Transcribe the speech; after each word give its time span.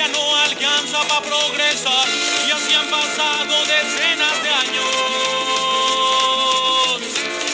ya 0.00 0.08
no 0.08 0.34
alcanza 0.34 1.02
para 1.08 1.20
progresar 1.20 2.08
y 2.48 2.50
así 2.50 2.72
han 2.72 2.88
pasado 2.88 3.54
decenas 3.66 4.42
de 4.42 4.48
años. 4.48 4.94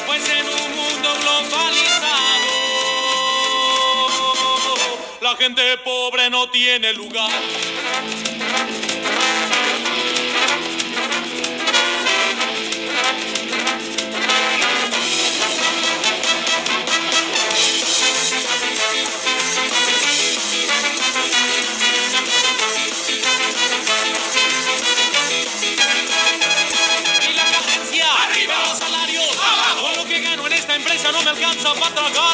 Pues 0.07 0.29
en 0.29 0.47
un 0.47 0.77
mundo 0.77 1.09
globalizado, 1.23 2.53
la 5.23 5.35
gente 5.37 5.77
pobre 5.79 6.31
no 6.31 6.49
tiene 6.51 6.93
lugar. 6.93 7.33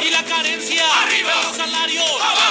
y 0.03 0.11
la 0.11 0.23
carencia, 0.23 0.85
arriba. 1.03 1.33
Los 1.43 1.57
salarios. 1.57 2.05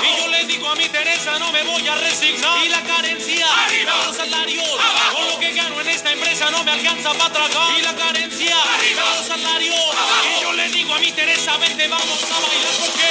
Y 0.04 0.18
yo 0.22 0.28
le 0.28 0.44
digo 0.46 0.68
a 0.68 0.76
mi 0.76 0.90
Teresa, 0.90 1.40
no 1.40 1.52
me 1.52 1.64
voy 1.64 1.88
a 1.88 1.96
resignar. 1.96 2.66
Y 2.66 2.70
la 2.70 2.82
carencia, 2.82 3.48
arriba. 3.64 3.94
Los 4.06 4.18
salarios. 4.18 4.70
Con 5.14 5.28
lo 5.28 5.40
que 5.40 5.52
gano 5.54 5.80
en 5.80 5.88
esta 5.90 6.12
empresa 6.12 6.52
no 6.52 6.64
me 6.64 6.72
alcanza 6.72 7.14
para 7.14 7.34
tragar. 7.34 7.80
Y 7.80 7.82
la 7.84 7.96
carencia, 7.96 8.56
arriba. 8.76 9.04
Los 9.16 9.28
salarios. 9.28 9.76
Y 9.76 10.42
yo 10.42 10.52
le 10.54 10.70
digo 10.70 10.94
a 10.94 11.00
mi 11.00 11.12
Teresa, 11.12 11.56
vente, 11.58 11.88
vamos 11.88 12.24
a 12.24 12.40
bailar 12.40 12.74
porque 12.80 13.08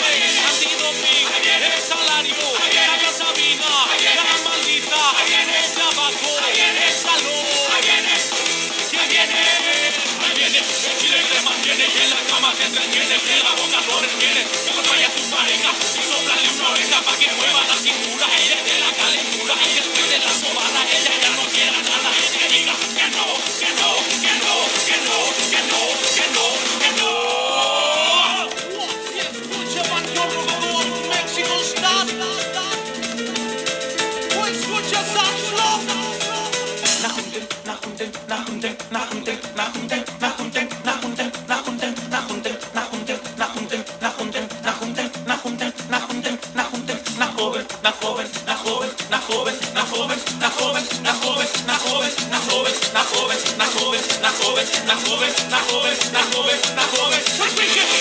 antidoping, 0.50 1.28
el 1.48 1.80
salario, 1.80 2.36
la 2.74 2.96
gasolina, 3.00 3.70
la 4.16 4.48
maldita, 4.48 5.02
el 5.40 5.74
tabaco, 5.74 6.32
el 6.54 6.92
salón. 6.92 7.46
Ahí 7.72 7.82
viene, 7.88 8.14
ahí 8.92 9.06
viene, 10.36 10.60
en 11.70 12.10
la 12.10 12.16
cama 12.28 12.52
entretiene, 12.60 13.16
lo 14.00 14.06
retienes. 14.06 14.46
No 14.66 14.82
vaya 14.90 15.06
a 15.06 15.10
tu 15.10 15.22
pareja 15.30 15.70
y 15.70 16.02
soplale 16.08 16.48
una 16.56 16.68
oreja 16.70 17.02
para 17.02 17.18
que 17.18 17.32
mueva 17.32 17.60
la 17.68 17.76
cintura. 17.76 18.26
Ella 18.40 18.56
es 18.56 18.64
de 18.64 18.80
la 18.80 18.92
calentura 18.92 19.54
y 19.60 19.74
después 19.74 20.10
de 20.10 20.18
la 20.18 20.32
sobada 20.40 20.80
ella 20.90 21.12
ya 21.22 21.30
no 21.36 21.44
quiera 21.52 21.78
nada. 21.82 22.10
Ella 22.24 22.46
diga 22.48 22.74
que 22.96 23.06
no, 23.16 23.26
que 23.60 23.70
no, 23.80 23.90
que 24.22 24.32
no, 24.40 24.54
que 24.88 24.96
no, 25.06 25.18
que 25.50 25.60
no, 25.70 25.80
que 26.16 26.26
no, 26.34 26.46
que 26.80 26.90
no. 27.00 27.12
Escuche, 29.20 29.82
México 31.10 31.54
está. 31.60 31.92
O 34.38 34.46
escucha 34.46 35.00
Sachlo. 35.12 35.68
Nachunten, 37.02 37.44
nachunten, 37.64 38.10
nachunten, 38.28 38.76
nachunten, 38.90 39.40
nachunten. 39.56 40.09
na 55.00 55.06
głowę, 55.06 55.26
na 55.50 55.60
głowę, 55.60 55.90
na 56.12 56.22
głowę, 56.22 56.52
na 56.76 56.84
głowę, 56.84 57.16
na 57.38 57.46
głowę. 57.46 57.99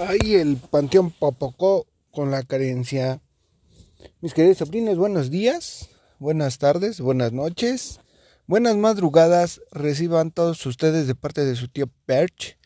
Ahí 0.00 0.36
el 0.36 0.56
Panteón 0.56 1.10
Popocó 1.10 1.86
con 2.10 2.30
la 2.30 2.42
carencia. 2.42 3.20
Mis 4.22 4.32
queridos 4.32 4.56
sobrinos, 4.56 4.96
buenos 4.96 5.30
días, 5.30 5.90
buenas 6.18 6.56
tardes, 6.56 7.02
buenas 7.02 7.32
noches, 7.32 8.00
buenas 8.46 8.76
madrugadas. 8.76 9.60
Reciban 9.70 10.30
todos 10.30 10.64
ustedes 10.64 11.06
de 11.06 11.14
parte 11.14 11.44
de 11.44 11.54
su 11.54 11.68
tío 11.68 11.90
Perch. 12.06 12.56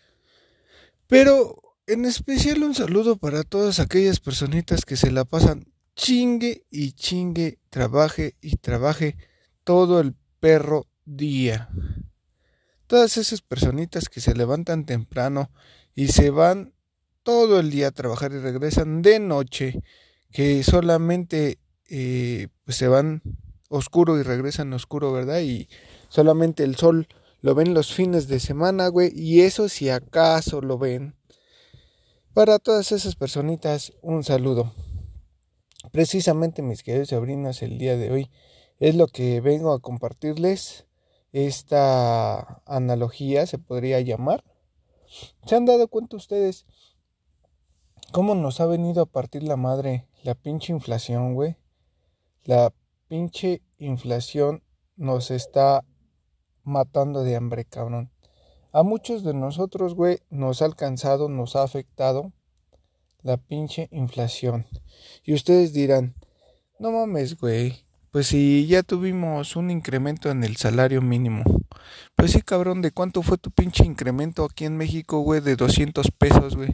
Pero 1.08 1.60
en 1.88 2.04
especial 2.04 2.62
un 2.62 2.74
saludo 2.74 3.16
para 3.16 3.42
todas 3.42 3.80
aquellas 3.80 4.20
personitas 4.20 4.84
que 4.84 4.96
se 4.96 5.10
la 5.10 5.24
pasan 5.24 5.72
chingue 5.96 6.64
y 6.70 6.92
chingue, 6.92 7.58
trabaje 7.68 8.36
y 8.40 8.58
trabaje 8.58 9.16
todo 9.64 9.98
el 10.00 10.14
perro 10.38 10.86
día. 11.04 11.68
Todas 12.86 13.16
esas 13.16 13.42
personitas 13.42 14.08
que 14.08 14.20
se 14.20 14.34
levantan 14.34 14.86
temprano 14.86 15.50
y 15.96 16.08
se 16.08 16.30
van 16.30 16.74
todo 17.24 17.58
el 17.58 17.70
día 17.70 17.88
a 17.88 17.92
trabajar 17.92 18.32
y 18.32 18.38
regresan 18.38 19.02
de 19.02 19.18
noche, 19.18 19.80
que 20.30 20.62
solamente 20.62 21.58
eh, 21.88 22.48
pues 22.64 22.76
se 22.76 22.86
van 22.86 23.22
oscuro 23.68 24.18
y 24.18 24.22
regresan 24.22 24.72
oscuro, 24.72 25.12
¿verdad? 25.12 25.40
Y 25.40 25.68
solamente 26.08 26.62
el 26.62 26.76
sol 26.76 27.08
lo 27.40 27.54
ven 27.54 27.74
los 27.74 27.92
fines 27.92 28.28
de 28.28 28.38
semana, 28.38 28.88
güey, 28.88 29.10
y 29.14 29.40
eso 29.40 29.68
si 29.68 29.90
acaso 29.90 30.60
lo 30.60 30.78
ven. 30.78 31.16
Para 32.32 32.58
todas 32.58 32.92
esas 32.92 33.16
personitas, 33.16 33.92
un 34.02 34.24
saludo. 34.24 34.72
Precisamente, 35.92 36.62
mis 36.62 36.82
queridos 36.82 37.08
sobrinos, 37.08 37.62
el 37.62 37.78
día 37.78 37.96
de 37.96 38.10
hoy 38.10 38.30
es 38.80 38.96
lo 38.96 39.06
que 39.06 39.40
vengo 39.40 39.72
a 39.72 39.80
compartirles. 39.80 40.86
Esta 41.32 42.62
analogía 42.66 43.46
se 43.46 43.58
podría 43.58 44.00
llamar. 44.00 44.44
¿Se 45.46 45.54
han 45.54 45.64
dado 45.64 45.88
cuenta 45.88 46.16
ustedes 46.16 46.66
¿Cómo 48.14 48.36
nos 48.36 48.60
ha 48.60 48.66
venido 48.66 49.02
a 49.02 49.06
partir 49.06 49.42
la 49.42 49.56
madre 49.56 50.06
la 50.22 50.36
pinche 50.36 50.72
inflación, 50.72 51.34
güey? 51.34 51.56
La 52.44 52.72
pinche 53.08 53.60
inflación 53.78 54.62
nos 54.94 55.32
está 55.32 55.84
matando 56.62 57.24
de 57.24 57.34
hambre, 57.34 57.64
cabrón. 57.64 58.12
A 58.70 58.84
muchos 58.84 59.24
de 59.24 59.34
nosotros, 59.34 59.96
güey, 59.96 60.20
nos 60.30 60.62
ha 60.62 60.66
alcanzado, 60.66 61.28
nos 61.28 61.56
ha 61.56 61.64
afectado 61.64 62.32
la 63.24 63.36
pinche 63.36 63.88
inflación. 63.90 64.64
Y 65.24 65.34
ustedes 65.34 65.72
dirán, 65.72 66.14
no 66.78 66.92
mames, 66.92 67.36
güey. 67.36 67.84
Pues 68.12 68.28
si 68.28 68.68
ya 68.68 68.84
tuvimos 68.84 69.56
un 69.56 69.72
incremento 69.72 70.30
en 70.30 70.44
el 70.44 70.54
salario 70.54 71.02
mínimo. 71.02 71.42
Pues 72.14 72.30
sí, 72.30 72.42
cabrón, 72.42 72.80
¿de 72.80 72.92
cuánto 72.92 73.22
fue 73.22 73.38
tu 73.38 73.50
pinche 73.50 73.84
incremento 73.84 74.44
aquí 74.44 74.66
en 74.66 74.76
México, 74.76 75.18
güey? 75.18 75.40
De 75.40 75.56
200 75.56 76.12
pesos, 76.12 76.54
güey. 76.54 76.70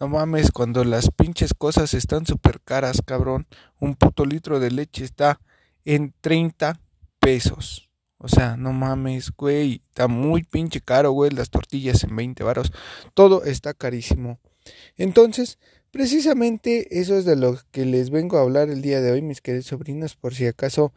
No 0.00 0.06
mames, 0.06 0.52
cuando 0.52 0.84
las 0.84 1.10
pinches 1.10 1.54
cosas 1.54 1.92
están 1.92 2.24
súper 2.24 2.60
caras, 2.60 3.02
cabrón. 3.04 3.48
Un 3.80 3.96
puto 3.96 4.24
litro 4.24 4.60
de 4.60 4.70
leche 4.70 5.04
está 5.04 5.40
en 5.84 6.14
30 6.20 6.80
pesos. 7.18 7.90
O 8.16 8.28
sea, 8.28 8.56
no 8.56 8.72
mames, 8.72 9.32
güey. 9.36 9.82
Está 9.88 10.06
muy 10.06 10.44
pinche 10.44 10.80
caro, 10.80 11.10
güey. 11.10 11.32
Las 11.32 11.50
tortillas 11.50 12.04
en 12.04 12.14
20 12.14 12.44
varos. 12.44 12.70
Todo 13.14 13.42
está 13.42 13.74
carísimo. 13.74 14.38
Entonces, 14.96 15.58
precisamente 15.90 17.00
eso 17.00 17.16
es 17.16 17.24
de 17.24 17.34
lo 17.34 17.58
que 17.72 17.84
les 17.84 18.10
vengo 18.10 18.38
a 18.38 18.42
hablar 18.42 18.70
el 18.70 18.82
día 18.82 19.00
de 19.00 19.10
hoy, 19.10 19.22
mis 19.22 19.40
queridos 19.40 19.66
sobrinos, 19.66 20.14
por 20.14 20.32
si 20.32 20.46
acaso 20.46 20.92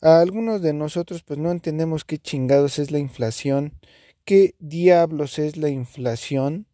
a 0.00 0.18
algunos 0.18 0.60
de 0.60 0.72
nosotros 0.72 1.22
pues 1.22 1.38
no 1.38 1.52
entendemos 1.52 2.04
qué 2.04 2.18
chingados 2.18 2.78
es 2.78 2.90
la 2.90 2.98
inflación, 2.98 3.74
qué 4.24 4.54
diablos 4.58 5.38
es 5.38 5.56
la 5.56 5.68
inflación 5.68 6.66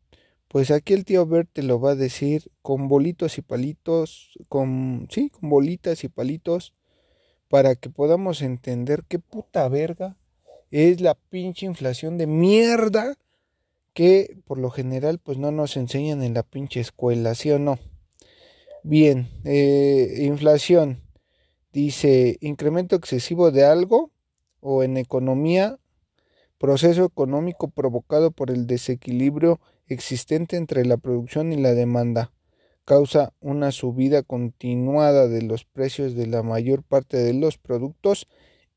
pues 0.49 0.71
aquí 0.71 0.93
el 0.95 1.05
tío 1.05 1.27
Bert 1.27 1.49
te 1.53 1.63
lo 1.63 1.81
va 1.81 1.93
a 1.93 1.97
decir 1.97 2.51
con 2.63 2.89
bolitos 2.89 3.39
y 3.39 3.43
palitos, 3.43 4.39
con 4.49 5.09
sí, 5.11 5.31
con 5.31 5.51
bolitas 5.51 6.05
y 6.05 6.09
palitos, 6.09 6.73
para 7.49 7.75
que 7.75 7.91
podamos 7.91 8.43
entender 8.43 9.05
qué 9.09 9.19
puta 9.19 9.69
verga 9.69 10.17
es 10.71 11.01
la 11.01 11.15
pinche 11.15 11.67
inflación 11.67 12.19
de 12.19 12.27
mierda 12.27 13.17
que 13.95 14.39
por 14.47 14.59
lo 14.59 14.71
general 14.71 15.19
pues 15.19 15.39
no 15.39 15.51
nos 15.51 15.77
enseñan 15.77 16.23
en 16.23 16.35
la 16.35 16.43
pinche 16.43 16.81
escuela, 16.81 17.35
¿sí 17.35 17.51
o 17.51 17.59
no? 17.59 17.79
Bien, 18.83 19.29
eh, 19.45 20.19
inflación. 20.21 21.01
Dice, 21.73 22.37
incremento 22.41 22.95
excesivo 22.95 23.51
de 23.51 23.65
algo 23.65 24.11
o 24.61 24.83
en 24.83 24.97
economía, 24.97 25.79
proceso 26.59 27.05
económico 27.05 27.69
provocado 27.69 28.31
por 28.31 28.51
el 28.51 28.67
desequilibrio 28.67 29.61
existente 29.89 30.57
entre 30.57 30.85
la 30.85 30.97
producción 30.97 31.53
y 31.53 31.57
la 31.57 31.75
demanda. 31.75 32.33
Causa 32.85 33.33
una 33.41 33.73
subida 33.73 34.23
continuada 34.23 35.29
de 35.29 35.43
los 35.43 35.65
precios 35.65 36.15
de 36.15 36.27
la 36.27 36.43
mayor 36.43 36.83
parte 36.83 37.17
de 37.17 37.35
los 37.35 37.59
productos 37.59 38.29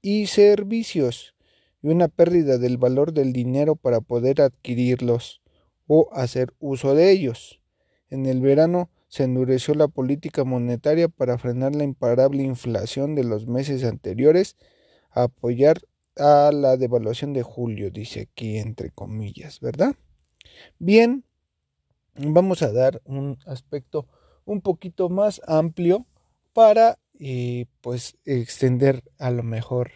y 0.02 0.28
servicios 0.28 1.36
y 1.82 1.90
una 1.90 2.08
pérdida 2.08 2.58
del 2.58 2.78
valor 2.78 3.14
del 3.14 3.34
dinero 3.34 3.76
para 3.76 4.02
poder 4.02 4.42
adquirirlos 4.42 5.42
o 5.88 6.10
hacer 6.14 6.54
uso 6.60 6.96
de 6.96 7.12
ellos. 7.12 7.62
En 8.10 8.26
el 8.26 8.42
verano 8.42 8.90
se 9.08 9.24
endureció 9.24 9.74
la 9.74 9.88
política 9.88 10.44
monetaria 10.44 11.10
para 11.10 11.38
frenar 11.38 11.76
la 11.76 11.84
imparable 11.84 12.44
inflación 12.44 13.16
de 13.16 13.24
los 13.24 13.48
meses 13.48 13.84
anteriores, 13.84 14.56
apoyar 15.12 15.82
a 16.16 16.52
la 16.54 16.78
devaluación 16.78 17.34
de 17.34 17.44
julio, 17.44 17.92
dice 17.92 18.22
aquí 18.22 18.58
entre 18.58 18.92
comillas, 18.92 19.60
¿verdad? 19.60 19.96
Bien, 20.78 21.24
vamos 22.16 22.62
a 22.62 22.72
dar 22.72 23.02
un 23.06 23.38
aspecto 23.46 24.08
un 24.46 24.62
poquito 24.62 25.10
más 25.10 25.42
amplio 25.48 26.06
para 26.54 27.00
eh, 27.20 27.66
pues 27.82 28.18
extender 28.26 29.04
a 29.18 29.32
lo 29.32 29.44
mejor 29.44 29.92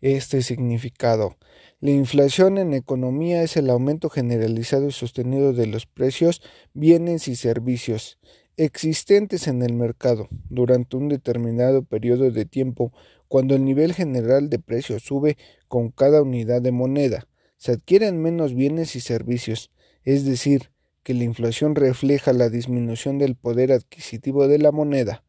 este 0.00 0.42
significado. 0.42 1.36
La 1.80 1.90
inflación 1.90 2.58
en 2.58 2.74
economía 2.74 3.42
es 3.42 3.56
el 3.56 3.70
aumento 3.70 4.08
generalizado 4.08 4.88
y 4.88 4.92
sostenido 4.92 5.52
de 5.52 5.66
los 5.66 5.86
precios, 5.86 6.42
bienes 6.72 7.28
y 7.28 7.36
servicios 7.36 8.18
existentes 8.56 9.46
en 9.48 9.62
el 9.62 9.72
mercado 9.72 10.28
durante 10.50 10.96
un 10.96 11.08
determinado 11.08 11.82
periodo 11.82 12.30
de 12.30 12.44
tiempo 12.44 12.92
cuando 13.26 13.54
el 13.54 13.64
nivel 13.64 13.94
general 13.94 14.50
de 14.50 14.58
precios 14.58 15.02
sube 15.02 15.38
con 15.66 15.90
cada 15.90 16.20
unidad 16.20 16.60
de 16.60 16.72
moneda. 16.72 17.26
Se 17.56 17.72
adquieren 17.72 18.20
menos 18.20 18.54
bienes 18.54 18.96
y 18.96 19.00
servicios, 19.00 19.70
es 20.04 20.24
decir, 20.24 20.70
que 21.02 21.14
la 21.14 21.24
inflación 21.24 21.74
refleja 21.74 22.32
la 22.32 22.48
disminución 22.50 23.18
del 23.18 23.34
poder 23.34 23.72
adquisitivo 23.72 24.48
de 24.48 24.58
la 24.58 24.72
moneda, 24.72 25.24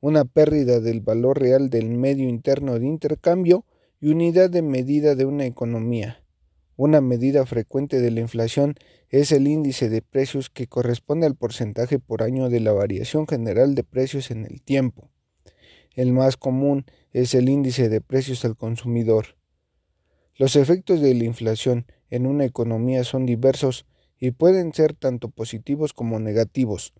una 0.00 0.24
pérdida 0.24 0.80
del 0.80 1.00
valor 1.00 1.40
real 1.40 1.70
del 1.70 1.88
medio 1.88 2.28
interno 2.28 2.78
de 2.78 2.86
intercambio 2.86 3.64
y 4.00 4.08
unidad 4.08 4.50
de 4.50 4.62
medida 4.62 5.14
de 5.14 5.24
una 5.24 5.44
economía. 5.44 6.22
Una 6.76 7.00
medida 7.00 7.44
frecuente 7.44 8.00
de 8.00 8.12
la 8.12 8.20
inflación 8.20 8.76
es 9.08 9.32
el 9.32 9.48
índice 9.48 9.88
de 9.88 10.02
precios 10.02 10.48
que 10.48 10.68
corresponde 10.68 11.26
al 11.26 11.34
porcentaje 11.34 11.98
por 11.98 12.22
año 12.22 12.48
de 12.50 12.60
la 12.60 12.72
variación 12.72 13.26
general 13.26 13.74
de 13.74 13.82
precios 13.82 14.30
en 14.30 14.44
el 14.44 14.62
tiempo. 14.62 15.10
El 15.96 16.12
más 16.12 16.36
común 16.36 16.84
es 17.10 17.34
el 17.34 17.48
índice 17.48 17.88
de 17.88 18.00
precios 18.00 18.44
al 18.44 18.56
consumidor. 18.56 19.36
Los 20.36 20.54
efectos 20.54 21.00
de 21.00 21.14
la 21.14 21.24
inflación 21.24 21.86
en 22.10 22.26
una 22.26 22.44
economía 22.44 23.02
son 23.02 23.26
diversos 23.26 23.86
y 24.20 24.32
pueden 24.32 24.72
ser 24.72 24.94
tanto 24.94 25.28
positivos 25.28 25.92
como 25.92 26.18
negativos. 26.18 26.92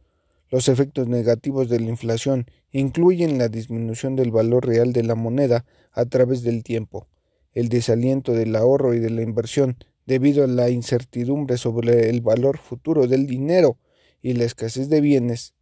Los 0.51 0.69
efectos 0.69 1.09
negativos 1.09 1.69
de 1.69 1.81
la 1.81 1.91
inflación 1.91 2.47
incluyen 2.73 3.39
la 3.39 3.49
disminución 3.49 4.17
del 4.17 4.31
valor 4.31 4.67
real 4.67 4.93
de 4.93 5.03
la 5.03 5.15
moneda 5.15 5.65
a 5.93 6.07
través 6.07 6.43
del 6.43 6.63
tiempo, 6.63 7.07
el 7.53 7.69
desaliento 7.69 8.33
del 8.33 8.57
ahorro 8.57 8.95
y 8.95 8.99
de 8.99 9.11
la 9.11 9.23
inversión 9.23 9.77
debido 10.07 10.45
a 10.45 10.47
la 10.47 10.71
incertidumbre 10.71 11.59
sobre 11.59 12.09
el 12.09 12.23
valor 12.23 12.57
futuro 12.57 13.07
del 13.07 13.27
dinero 13.27 13.77
y 14.23 14.33
la 14.33 14.45
escasez 14.45 14.89
de 14.89 15.03
bienes. 15.03 15.55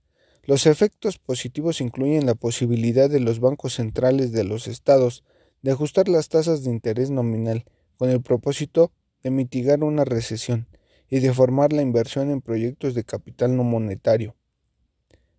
Los 0.45 0.67
efectos 0.67 1.19
positivos 1.19 1.81
incluyen 1.81 2.27
la 2.27 2.37
posibilidad 2.37 3.11
de 3.11 3.19
los 3.19 3.41
bancos 3.41 3.75
centrales 3.75 4.31
de 4.31 4.45
los 4.45 4.69
estados 4.69 5.25
de 5.63 5.73
ajustar 5.73 6.09
las 6.09 6.29
tasas 6.29 6.63
de 6.63 6.71
interés 6.71 7.11
nominal 7.11 7.65
con 7.97 8.11
el 8.11 8.23
propósito 8.23 8.93
de 9.25 9.31
mitigar 9.31 9.83
una 9.83 10.05
recesión 10.05 10.69
y 11.09 11.21
de 11.21 11.33
formar 11.33 11.73
la 11.73 11.83
inversión 11.83 12.31
en 12.31 12.41
proyectos 12.41 12.95
de 12.95 13.05
capital 13.05 13.57
no 13.57 13.65
monetario. 13.65 14.35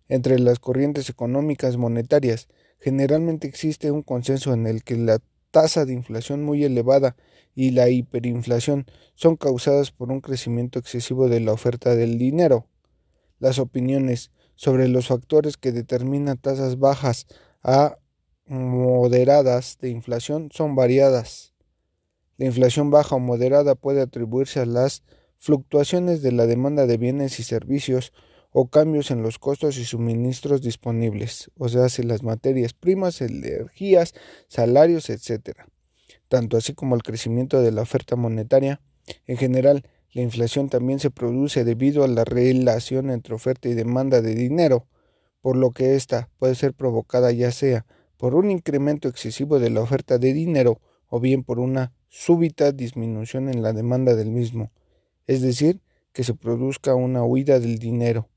Entre 0.08 0.38
las 0.38 0.58
corrientes 0.58 1.10
económicas 1.10 1.76
monetarias, 1.76 2.48
generalmente 2.80 3.46
existe 3.46 3.90
un 3.90 4.02
consenso 4.02 4.54
en 4.54 4.66
el 4.66 4.82
que 4.82 4.96
la 4.96 5.20
tasa 5.50 5.84
de 5.84 5.92
inflación 5.92 6.44
muy 6.44 6.64
elevada 6.64 7.16
y 7.54 7.72
la 7.72 7.88
hiperinflación 7.88 8.86
son 9.14 9.36
causadas 9.36 9.90
por 9.90 10.10
un 10.10 10.20
crecimiento 10.20 10.78
excesivo 10.78 11.28
de 11.28 11.40
la 11.40 11.52
oferta 11.52 11.94
del 11.94 12.18
dinero. 12.18 12.66
Las 13.38 13.58
opiniones 13.58 14.30
sobre 14.54 14.88
los 14.88 15.08
factores 15.08 15.56
que 15.56 15.72
determinan 15.72 16.38
tasas 16.38 16.78
bajas 16.78 17.26
a 17.62 17.98
moderadas 18.46 19.78
de 19.80 19.90
inflación 19.90 20.48
son 20.52 20.74
variadas. 20.74 21.54
La 22.36 22.46
inflación 22.46 22.90
baja 22.90 23.16
o 23.16 23.18
moderada 23.18 23.74
puede 23.74 24.00
atribuirse 24.00 24.60
a 24.60 24.66
las 24.66 25.02
fluctuaciones 25.38 26.22
de 26.22 26.32
la 26.32 26.46
demanda 26.46 26.86
de 26.86 26.96
bienes 26.96 27.40
y 27.40 27.42
servicios 27.42 28.12
o 28.50 28.68
cambios 28.68 29.10
en 29.10 29.22
los 29.22 29.38
costos 29.38 29.78
y 29.78 29.84
suministros 29.84 30.62
disponibles, 30.62 31.50
o 31.56 31.68
sea, 31.68 31.88
si 31.88 32.02
las 32.02 32.22
materias 32.22 32.72
primas, 32.72 33.20
energías, 33.20 34.14
salarios, 34.48 35.10
etc. 35.10 35.58
Tanto 36.28 36.56
así 36.56 36.74
como 36.74 36.96
el 36.96 37.02
crecimiento 37.02 37.60
de 37.62 37.72
la 37.72 37.82
oferta 37.82 38.16
monetaria. 38.16 38.80
En 39.26 39.36
general, 39.36 39.84
la 40.12 40.22
inflación 40.22 40.68
también 40.70 40.98
se 40.98 41.10
produce 41.10 41.64
debido 41.64 42.04
a 42.04 42.08
la 42.08 42.24
relación 42.24 43.10
entre 43.10 43.34
oferta 43.34 43.68
y 43.68 43.74
demanda 43.74 44.22
de 44.22 44.34
dinero, 44.34 44.86
por 45.40 45.56
lo 45.56 45.70
que 45.70 45.94
ésta 45.94 46.30
puede 46.38 46.54
ser 46.54 46.74
provocada 46.74 47.30
ya 47.32 47.52
sea 47.52 47.86
por 48.16 48.34
un 48.34 48.50
incremento 48.50 49.08
excesivo 49.08 49.58
de 49.58 49.70
la 49.70 49.80
oferta 49.80 50.18
de 50.18 50.32
dinero 50.32 50.80
o 51.08 51.20
bien 51.20 51.44
por 51.44 51.60
una 51.60 51.92
súbita 52.08 52.72
disminución 52.72 53.48
en 53.48 53.62
la 53.62 53.72
demanda 53.72 54.14
del 54.14 54.30
mismo, 54.30 54.72
es 55.28 55.42
decir, 55.42 55.80
que 56.12 56.24
se 56.24 56.34
produzca 56.34 56.96
una 56.96 57.22
huida 57.22 57.60
del 57.60 57.78
dinero. 57.78 58.28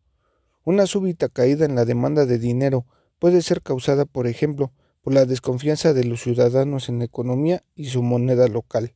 Una 0.64 0.86
súbita 0.86 1.30
caída 1.30 1.66
en 1.66 1.74
la 1.74 1.86
demanda 1.86 2.28
de 2.28 2.38
dinero 2.38 2.86
puede 3.18 3.42
ser 3.42 3.64
causada, 3.64 4.06
por 4.06 4.28
ejemplo, 4.28 4.72
por 5.02 5.14
la 5.14 5.26
desconfianza 5.26 5.94
de 5.94 6.04
los 6.04 6.22
ciudadanos 6.22 6.90
en 6.90 7.00
la 7.00 7.06
economía 7.06 7.64
y 7.74 7.86
su 7.86 8.04
moneda 8.04 8.48
local. 8.48 8.94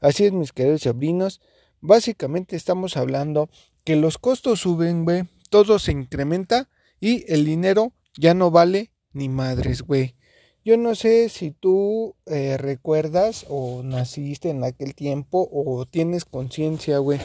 Así 0.00 0.24
es, 0.24 0.32
mis 0.32 0.52
queridos 0.52 0.82
sobrinos, 0.82 1.40
básicamente 1.80 2.56
estamos 2.56 2.96
hablando 2.96 3.48
que 3.84 3.94
los 3.94 4.18
costos 4.18 4.60
suben, 4.60 5.04
güey, 5.04 5.28
todo 5.50 5.78
se 5.78 5.92
incrementa 5.92 6.70
y 6.98 7.30
el 7.32 7.44
dinero 7.44 7.92
ya 8.16 8.34
no 8.34 8.50
vale 8.50 8.90
ni 9.12 9.28
madres, 9.28 9.82
güey. 9.82 10.16
Yo 10.64 10.76
no 10.76 10.94
sé 10.94 11.28
si 11.28 11.50
tú 11.50 12.14
eh, 12.26 12.56
recuerdas 12.56 13.46
o 13.48 13.82
naciste 13.82 14.50
en 14.50 14.62
aquel 14.62 14.94
tiempo 14.94 15.48
o 15.52 15.86
tienes 15.86 16.24
conciencia, 16.24 16.98
güey, 16.98 17.18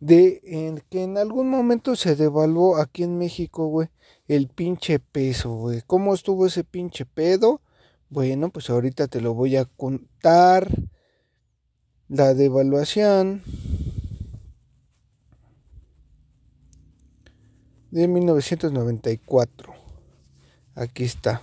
de 0.00 0.82
que 0.90 1.02
en 1.02 1.16
algún 1.16 1.48
momento 1.48 1.96
se 1.96 2.16
devaluó 2.16 2.76
aquí 2.76 3.02
en 3.02 3.16
México, 3.16 3.66
güey, 3.68 3.88
el 4.28 4.48
pinche 4.48 4.98
peso, 4.98 5.54
güey. 5.54 5.82
¿Cómo 5.86 6.12
estuvo 6.12 6.46
ese 6.46 6.64
pinche 6.64 7.06
pedo? 7.06 7.62
Bueno, 8.10 8.50
pues 8.50 8.68
ahorita 8.68 9.08
te 9.08 9.20
lo 9.22 9.32
voy 9.32 9.56
a 9.56 9.64
contar. 9.64 10.68
La 12.08 12.34
devaluación 12.34 13.42
de 17.90 18.06
1994. 18.06 19.74
Aquí 20.76 21.02
está. 21.02 21.42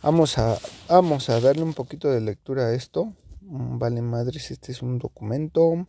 Vamos 0.00 0.38
a, 0.38 0.56
vamos 0.88 1.28
a 1.28 1.40
darle 1.40 1.64
un 1.64 1.74
poquito 1.74 2.08
de 2.08 2.20
lectura 2.20 2.66
a 2.66 2.74
esto. 2.74 3.14
Mm, 3.40 3.78
vale 3.78 4.00
madres, 4.00 4.50
este 4.52 4.70
es 4.70 4.80
un 4.80 4.98
documento. 4.98 5.88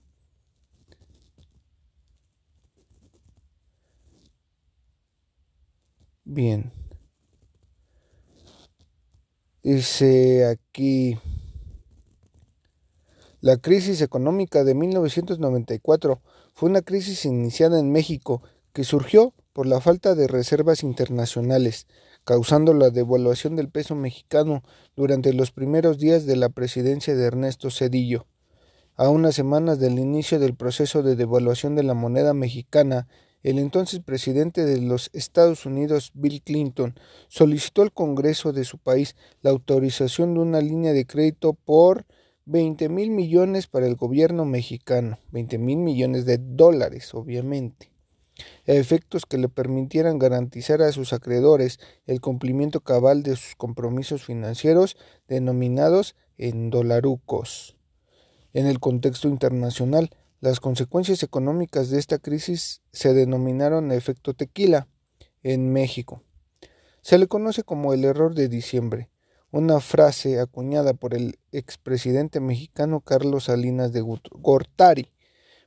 Bien. 6.25 6.71
Dice 9.61 10.45
aquí, 10.47 11.19
la 13.41 13.57
crisis 13.57 14.01
económica 14.01 14.63
de 14.63 14.73
1994 14.73 16.21
fue 16.55 16.69
una 16.69 16.81
crisis 16.81 17.25
iniciada 17.25 17.79
en 17.79 17.91
México 17.91 18.41
que 18.73 18.83
surgió 18.83 19.35
por 19.53 19.67
la 19.67 19.81
falta 19.81 20.15
de 20.15 20.27
reservas 20.27 20.81
internacionales, 20.81 21.85
causando 22.29 22.75
la 22.75 22.91
devaluación 22.91 23.55
del 23.55 23.69
peso 23.69 23.95
mexicano 23.95 24.61
durante 24.95 25.33
los 25.33 25.49
primeros 25.49 25.97
días 25.97 26.27
de 26.27 26.35
la 26.35 26.49
presidencia 26.49 27.15
de 27.15 27.25
Ernesto 27.25 27.71
Cedillo. 27.71 28.27
A 28.95 29.09
unas 29.09 29.33
semanas 29.33 29.79
del 29.79 29.97
inicio 29.97 30.37
del 30.37 30.53
proceso 30.53 31.01
de 31.01 31.15
devaluación 31.15 31.73
de 31.75 31.81
la 31.81 31.95
moneda 31.95 32.35
mexicana 32.35 33.07
el 33.41 33.57
entonces 33.57 34.01
presidente 34.01 34.63
de 34.63 34.79
los 34.79 35.09
Estados 35.11 35.65
Unidos, 35.65 36.11
Bill 36.13 36.43
Clinton, 36.43 36.93
solicitó 37.29 37.81
al 37.81 37.91
Congreso 37.91 38.53
de 38.53 38.63
su 38.63 38.77
país 38.77 39.15
la 39.41 39.49
autorización 39.49 40.35
de 40.35 40.41
una 40.41 40.61
línea 40.61 40.93
de 40.93 41.07
crédito 41.07 41.53
por 41.53 42.05
20 42.45 42.89
mil 42.89 43.09
millones 43.09 43.65
para 43.65 43.87
el 43.87 43.95
gobierno 43.95 44.45
mexicano, 44.45 45.17
20 45.31 45.57
mil 45.57 45.77
millones 45.79 46.25
de 46.25 46.37
dólares, 46.37 47.11
obviamente, 47.15 47.91
efectos 48.65 49.25
que 49.25 49.37
le 49.37 49.49
permitieran 49.49 50.19
garantizar 50.19 50.81
a 50.81 50.91
sus 50.91 51.13
acreedores 51.13 51.79
el 52.05 52.21
cumplimiento 52.21 52.81
cabal 52.81 53.23
de 53.23 53.35
sus 53.35 53.55
compromisos 53.55 54.23
financieros 54.23 54.97
denominados 55.27 56.15
en 56.37 56.69
dolarucos. 56.69 57.77
En 58.53 58.65
el 58.65 58.79
contexto 58.79 59.27
internacional, 59.27 60.09
las 60.41 60.59
consecuencias 60.59 61.21
económicas 61.23 61.89
de 61.89 61.99
esta 61.99 62.17
crisis 62.17 62.81
se 62.91 63.13
denominaron 63.13 63.91
efecto 63.91 64.33
tequila 64.33 64.87
en 65.43 65.71
México. 65.73 66.23
Se 67.01 67.17
le 67.17 67.27
conoce 67.27 67.63
como 67.63 67.93
el 67.93 68.05
error 68.05 68.35
de 68.35 68.47
diciembre, 68.47 69.09
una 69.51 69.79
frase 69.79 70.39
acuñada 70.39 70.93
por 70.93 71.13
el 71.13 71.39
expresidente 71.51 72.39
mexicano 72.39 73.01
Carlos 73.01 73.45
Salinas 73.45 73.91
de 73.91 74.01
Gortari 74.01 75.11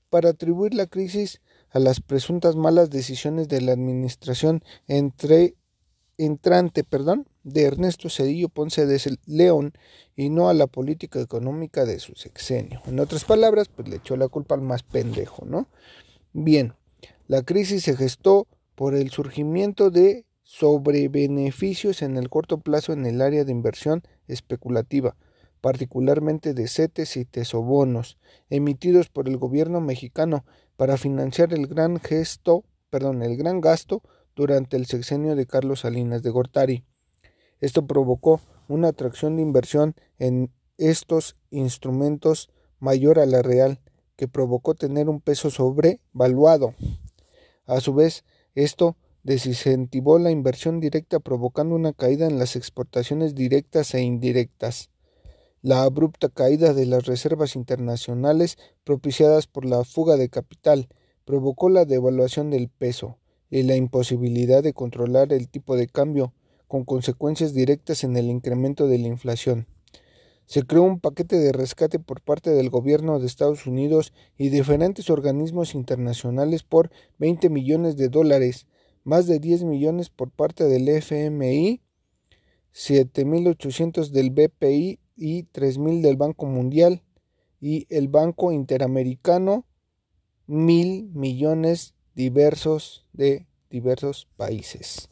para 0.08 0.30
atribuir 0.30 0.74
la 0.74 0.86
crisis 0.86 1.40
a 1.72 1.78
las 1.78 2.00
presuntas 2.00 2.56
malas 2.56 2.90
decisiones 2.90 3.48
de 3.48 3.60
la 3.60 3.72
administración 3.72 4.62
entre 4.88 5.54
entrante 6.18 6.84
perdón, 6.84 7.26
de 7.42 7.64
Ernesto 7.64 8.08
Cedillo 8.08 8.48
Ponce 8.48 8.86
de 8.86 9.00
León 9.26 9.72
y 10.14 10.30
no 10.30 10.48
a 10.48 10.54
la 10.54 10.66
política 10.66 11.20
económica 11.20 11.84
de 11.84 11.98
su 11.98 12.14
sexenio. 12.14 12.80
En 12.86 13.00
otras 13.00 13.24
palabras, 13.24 13.68
pues 13.68 13.88
le 13.88 13.96
echó 13.96 14.16
la 14.16 14.28
culpa 14.28 14.54
al 14.54 14.60
más 14.60 14.82
pendejo, 14.82 15.44
¿no? 15.44 15.68
Bien, 16.32 16.74
la 17.26 17.42
crisis 17.42 17.84
se 17.84 17.96
gestó 17.96 18.46
por 18.74 18.94
el 18.94 19.10
surgimiento 19.10 19.90
de 19.90 20.24
sobrebeneficios 20.42 22.02
en 22.02 22.16
el 22.16 22.28
corto 22.28 22.58
plazo 22.58 22.92
en 22.92 23.06
el 23.06 23.20
área 23.22 23.44
de 23.44 23.52
inversión 23.52 24.02
especulativa, 24.28 25.16
particularmente 25.62 26.52
de 26.52 26.68
CETES 26.68 27.16
y 27.16 27.24
tesobonos, 27.24 28.18
emitidos 28.50 29.08
por 29.08 29.28
el 29.28 29.38
gobierno 29.38 29.80
mexicano 29.80 30.44
para 30.76 30.98
financiar 30.98 31.54
el 31.54 31.68
gran 31.68 32.00
gesto, 32.00 32.64
perdón, 32.90 33.22
el 33.22 33.36
gran 33.36 33.62
gasto 33.62 34.02
durante 34.34 34.76
el 34.76 34.86
sexenio 34.86 35.36
de 35.36 35.46
Carlos 35.46 35.80
Salinas 35.80 36.22
de 36.22 36.30
Gortari. 36.30 36.84
Esto 37.60 37.86
provocó 37.86 38.40
una 38.68 38.88
atracción 38.88 39.36
de 39.36 39.42
inversión 39.42 39.94
en 40.18 40.50
estos 40.78 41.36
instrumentos 41.50 42.50
mayor 42.80 43.20
a 43.20 43.26
la 43.26 43.40
real, 43.40 43.80
que 44.16 44.26
provocó 44.26 44.74
tener 44.74 45.08
un 45.08 45.20
peso 45.20 45.48
sobrevaluado. 45.50 46.74
A 47.66 47.80
su 47.80 47.94
vez, 47.94 48.24
esto 48.56 48.96
desincentivó 49.22 50.18
la 50.18 50.32
inversión 50.32 50.80
directa 50.80 51.20
provocando 51.20 51.76
una 51.76 51.92
caída 51.92 52.26
en 52.26 52.40
las 52.40 52.56
exportaciones 52.56 53.36
directas 53.36 53.94
e 53.94 54.02
indirectas. 54.02 54.91
La 55.62 55.84
abrupta 55.84 56.28
caída 56.28 56.74
de 56.74 56.86
las 56.86 57.06
reservas 57.06 57.54
internacionales 57.54 58.58
propiciadas 58.82 59.46
por 59.46 59.64
la 59.64 59.84
fuga 59.84 60.16
de 60.16 60.28
capital 60.28 60.88
provocó 61.24 61.68
la 61.68 61.84
devaluación 61.84 62.50
del 62.50 62.68
peso, 62.68 63.18
y 63.48 63.62
la 63.62 63.76
imposibilidad 63.76 64.62
de 64.62 64.72
controlar 64.72 65.32
el 65.32 65.48
tipo 65.48 65.76
de 65.76 65.86
cambio, 65.86 66.32
con 66.66 66.84
consecuencias 66.84 67.54
directas 67.54 68.02
en 68.02 68.16
el 68.16 68.30
incremento 68.30 68.88
de 68.88 68.98
la 68.98 69.06
inflación. 69.06 69.68
Se 70.46 70.64
creó 70.64 70.82
un 70.82 70.98
paquete 70.98 71.36
de 71.38 71.52
rescate 71.52 72.00
por 72.00 72.22
parte 72.22 72.50
del 72.50 72.68
gobierno 72.68 73.20
de 73.20 73.26
Estados 73.26 73.66
Unidos 73.66 74.12
y 74.36 74.48
diferentes 74.48 75.10
organismos 75.10 75.76
internacionales 75.76 76.64
por 76.64 76.90
20 77.18 77.50
millones 77.50 77.96
de 77.96 78.08
dólares, 78.08 78.66
más 79.04 79.26
de 79.26 79.38
10 79.38 79.62
millones 79.62 80.10
por 80.10 80.30
parte 80.30 80.64
del 80.64 80.88
FMI, 80.88 81.82
7.800 82.74 84.08
del 84.08 84.30
BPI 84.30 84.98
y 85.16 85.44
3.000 85.44 86.00
del 86.00 86.16
Banco 86.16 86.46
Mundial 86.46 87.02
y 87.60 87.86
el 87.90 88.08
Banco 88.08 88.52
Interamericano, 88.52 89.64
mil 90.46 91.10
millones 91.14 91.94
diversos 92.14 93.06
de 93.12 93.46
diversos 93.70 94.28
países. 94.36 95.08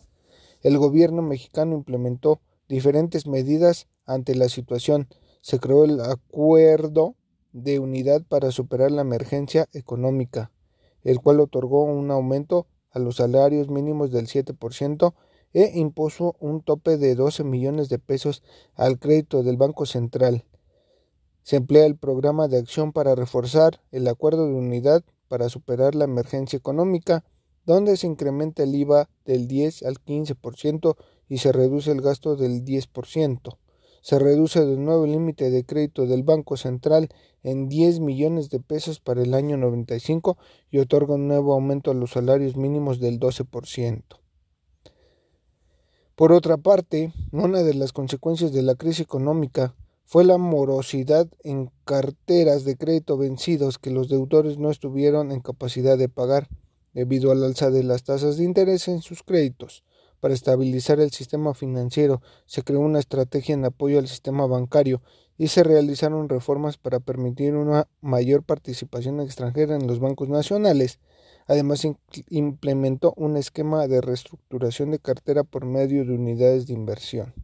El 0.63 0.77
gobierno 0.77 1.23
mexicano 1.23 1.75
implementó 1.75 2.41
diferentes 2.69 3.27
medidas 3.27 3.89
ante 4.05 4.35
la 4.35 4.49
situación. 4.49 5.09
Se 5.41 5.59
creó 5.59 5.85
el 5.85 6.01
Acuerdo 6.01 7.15
de 7.53 7.79
Unidad 7.79 8.23
para 8.29 8.51
superar 8.51 8.91
la 8.91 9.03
emergencia 9.03 9.69
económica, 9.73 10.51
el 11.03 11.21
cual 11.21 11.41
otorgó 11.41 11.85
un 11.85 12.11
aumento 12.11 12.67
a 12.91 12.99
los 12.99 13.17
salarios 13.17 13.69
mínimos 13.69 14.11
del 14.11 14.27
7% 14.27 15.15
e 15.53 15.73
impuso 15.79 16.37
un 16.41 16.63
tope 16.63 16.97
de 16.97 17.15
12 17.15 17.45
millones 17.45 17.89
de 17.89 17.99
pesos 17.99 18.43
al 18.75 18.99
crédito 18.99 19.43
del 19.43 19.57
Banco 19.57 19.87
Central. 19.87 20.45
Se 21.43 21.57
emplea 21.57 21.87
el 21.87 21.97
programa 21.97 22.49
de 22.49 22.59
acción 22.59 22.93
para 22.93 23.15
reforzar 23.15 23.81
el 23.91 24.07
acuerdo 24.09 24.47
de 24.47 24.55
unidad 24.55 25.03
para 25.29 25.49
superar 25.49 25.95
la 25.95 26.05
emergencia 26.05 26.57
económica, 26.57 27.25
donde 27.65 27.97
se 27.97 28.07
incrementa 28.07 28.63
el 28.63 28.75
IVA 28.75 29.09
del 29.25 29.49
10 29.49 29.85
al 29.85 29.97
15% 29.97 30.97
y 31.29 31.39
se 31.39 31.53
reduce 31.53 31.91
el 31.93 32.01
gasto 32.01 32.37
del 32.37 32.65
10%. 32.65 33.57
Se 34.03 34.19
reduce 34.19 34.65
de 34.65 34.77
nuevo 34.77 35.05
el 35.05 35.13
límite 35.13 35.51
de 35.51 35.65
crédito 35.65 36.07
del 36.07 36.23
Banco 36.23 36.57
Central 36.57 37.11
en 37.43 37.69
10 37.69 38.01
millones 38.01 38.49
de 38.51 38.59
pesos 38.61 38.99
para 38.99 39.23
el 39.23 39.35
año 39.35 39.57
95 39.57 40.39
y 40.71 40.79
otorga 40.79 41.15
un 41.15 41.29
nuevo 41.29 41.53
aumento 41.53 41.91
a 41.91 41.95
los 41.95 42.13
salarios 42.13 42.57
mínimos 42.57 42.99
del 42.99 43.21
12%. 43.21 44.20
Por 46.21 46.33
otra 46.33 46.59
parte, 46.59 47.15
una 47.33 47.63
de 47.63 47.73
las 47.73 47.95
consecuencias 47.95 48.53
de 48.53 48.61
la 48.61 48.75
crisis 48.75 49.01
económica 49.01 49.75
fue 50.05 50.23
la 50.23 50.37
morosidad 50.37 51.27
en 51.45 51.71
carteras 51.87 52.67
de 52.67 52.77
crédito 52.77 53.17
vencidos 53.17 53.79
que 53.79 53.91
los 53.91 54.11
deudores 54.11 54.59
no 54.59 54.71
estuvieron 54.71 55.33
en 55.33 55.41
capacidad 55.41 55.97
de 55.97 56.11
pagar 56.11 56.51
debido 56.93 57.33
al 57.33 57.43
alza 57.43 57.71
de 57.71 57.85
las 57.85 58.05
tasas 58.05 58.37
de 58.37 58.45
interés 58.45 58.87
en 58.89 59.01
sus 59.01 59.23
créditos. 59.23 59.83
Para 60.21 60.35
estabilizar 60.35 61.01
el 61.01 61.11
sistema 61.11 61.55
financiero 61.55 62.21
se 62.45 62.65
creó 62.65 62.81
una 62.81 62.99
estrategia 62.99 63.55
en 63.55 63.65
apoyo 63.65 63.99
al 63.99 64.07
sistema 64.07 64.47
bancario 64.47 65.01
y 65.39 65.49
se 65.49 65.65
realizaron 65.65 66.29
reformas 66.29 66.77
para 66.77 67.01
permitir 67.01 67.55
una 67.55 67.89
mayor 68.03 68.43
participación 68.43 69.21
extranjera 69.21 69.75
en 69.75 69.87
los 69.87 70.01
bancos 70.01 70.29
nacionales. 70.29 70.99
Además, 71.51 71.85
implementó 72.29 73.13
un 73.17 73.37
esquema 73.37 73.89
de 73.89 74.01
reestructuración 74.01 74.93
de 74.93 75.01
cartera 75.01 75.43
por 75.43 75.65
medio 75.65 76.05
de 76.05 76.15
unidades 76.15 76.69
de 76.69 76.75
inversión. 76.75 77.35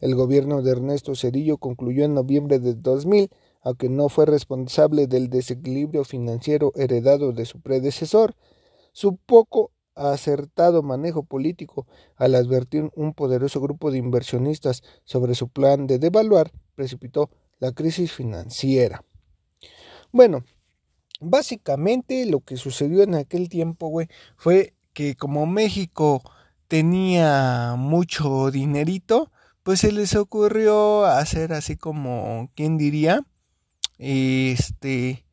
El 0.00 0.14
gobierno 0.14 0.62
de 0.62 0.70
Ernesto 0.70 1.14
Cedillo 1.14 1.58
concluyó 1.58 2.06
en 2.06 2.14
noviembre 2.14 2.60
de 2.60 2.72
2000, 2.72 3.28
aunque 3.60 3.90
no 3.90 4.08
fue 4.08 4.24
responsable 4.24 5.06
del 5.06 5.28
desequilibrio 5.28 6.04
financiero 6.04 6.72
heredado 6.76 7.32
de 7.32 7.44
su 7.44 7.60
predecesor, 7.60 8.36
su 8.92 9.16
poco 9.18 9.70
acertado 9.94 10.82
manejo 10.82 11.22
político 11.22 11.86
al 12.16 12.36
advertir 12.36 12.90
un 12.94 13.12
poderoso 13.12 13.60
grupo 13.60 13.90
de 13.90 13.98
inversionistas 13.98 14.82
sobre 15.04 15.34
su 15.34 15.48
plan 15.48 15.86
de 15.86 15.98
devaluar 15.98 16.52
precipitó 16.74 17.28
la 17.58 17.72
crisis 17.72 18.12
financiera. 18.12 19.04
Bueno, 20.10 20.42
básicamente 21.22 22.26
lo 22.26 22.40
que 22.40 22.56
sucedió 22.56 23.02
en 23.02 23.14
aquel 23.14 23.48
tiempo, 23.48 23.88
güey, 23.88 24.08
fue 24.36 24.74
que 24.92 25.14
como 25.16 25.46
México 25.46 26.22
tenía 26.68 27.74
mucho 27.76 28.50
dinerito, 28.50 29.30
pues 29.62 29.80
se 29.80 29.92
les 29.92 30.14
ocurrió 30.16 31.04
hacer 31.06 31.52
así 31.52 31.76
como, 31.76 32.50
¿quién 32.54 32.78
diría? 32.78 33.20
Este, 33.98 35.24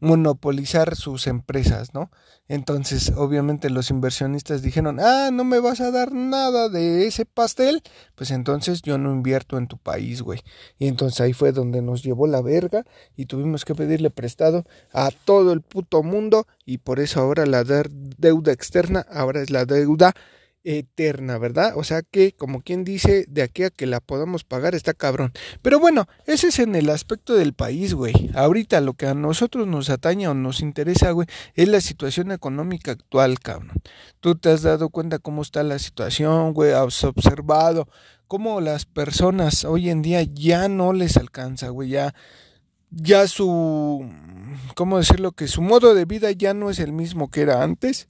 monopolizar 0.00 0.94
sus 0.96 1.26
empresas, 1.26 1.94
¿no? 1.94 2.10
Entonces, 2.48 3.12
obviamente 3.16 3.70
los 3.70 3.90
inversionistas 3.90 4.62
dijeron, 4.62 4.98
ah, 5.00 5.30
no 5.32 5.44
me 5.44 5.58
vas 5.58 5.80
a 5.80 5.90
dar 5.90 6.12
nada 6.12 6.68
de 6.68 7.06
ese 7.06 7.24
pastel, 7.24 7.82
pues 8.14 8.30
entonces 8.30 8.82
yo 8.82 8.98
no 8.98 9.12
invierto 9.12 9.58
en 9.58 9.66
tu 9.66 9.78
país, 9.78 10.22
güey. 10.22 10.40
Y 10.78 10.86
entonces 10.86 11.20
ahí 11.20 11.32
fue 11.32 11.52
donde 11.52 11.82
nos 11.82 12.02
llevó 12.02 12.26
la 12.26 12.42
verga 12.42 12.84
y 13.16 13.26
tuvimos 13.26 13.64
que 13.64 13.74
pedirle 13.74 14.10
prestado 14.10 14.64
a 14.92 15.10
todo 15.10 15.52
el 15.52 15.62
puto 15.62 16.02
mundo 16.02 16.46
y 16.64 16.78
por 16.78 17.00
eso 17.00 17.20
ahora 17.20 17.46
la 17.46 17.64
deuda 17.64 18.52
externa 18.52 19.06
ahora 19.10 19.42
es 19.42 19.50
la 19.50 19.64
deuda 19.64 20.14
eterna, 20.66 21.38
¿verdad? 21.38 21.74
O 21.76 21.84
sea 21.84 22.02
que, 22.02 22.32
como 22.32 22.60
quien 22.60 22.84
dice, 22.84 23.24
de 23.28 23.42
aquí 23.42 23.62
a 23.62 23.70
que 23.70 23.86
la 23.86 24.00
podamos 24.00 24.42
pagar 24.42 24.74
está 24.74 24.94
cabrón. 24.94 25.32
Pero 25.62 25.78
bueno, 25.78 26.08
ese 26.26 26.48
es 26.48 26.58
en 26.58 26.74
el 26.74 26.90
aspecto 26.90 27.34
del 27.34 27.54
país, 27.54 27.94
güey. 27.94 28.30
Ahorita 28.34 28.80
lo 28.80 28.94
que 28.94 29.06
a 29.06 29.14
nosotros 29.14 29.68
nos 29.68 29.90
ataña 29.90 30.30
o 30.30 30.34
nos 30.34 30.60
interesa, 30.60 31.12
güey, 31.12 31.28
es 31.54 31.68
la 31.68 31.80
situación 31.80 32.32
económica 32.32 32.90
actual, 32.90 33.38
cabrón. 33.38 33.80
Tú 34.18 34.34
te 34.34 34.50
has 34.50 34.62
dado 34.62 34.90
cuenta 34.90 35.20
cómo 35.20 35.42
está 35.42 35.62
la 35.62 35.78
situación, 35.78 36.52
güey, 36.52 36.72
has 36.72 37.04
observado 37.04 37.88
cómo 38.26 38.60
las 38.60 38.86
personas 38.86 39.64
hoy 39.64 39.88
en 39.88 40.02
día 40.02 40.22
ya 40.24 40.68
no 40.68 40.92
les 40.92 41.16
alcanza, 41.16 41.68
güey, 41.68 41.90
ya 41.90 42.12
ya 42.90 43.26
su 43.28 44.08
¿cómo 44.74 44.98
decirlo? 44.98 45.32
que 45.32 45.48
su 45.48 45.60
modo 45.60 45.94
de 45.94 46.04
vida 46.04 46.30
ya 46.30 46.54
no 46.54 46.70
es 46.70 46.78
el 46.78 46.92
mismo 46.92 47.30
que 47.30 47.42
era 47.42 47.62
antes 47.62 48.08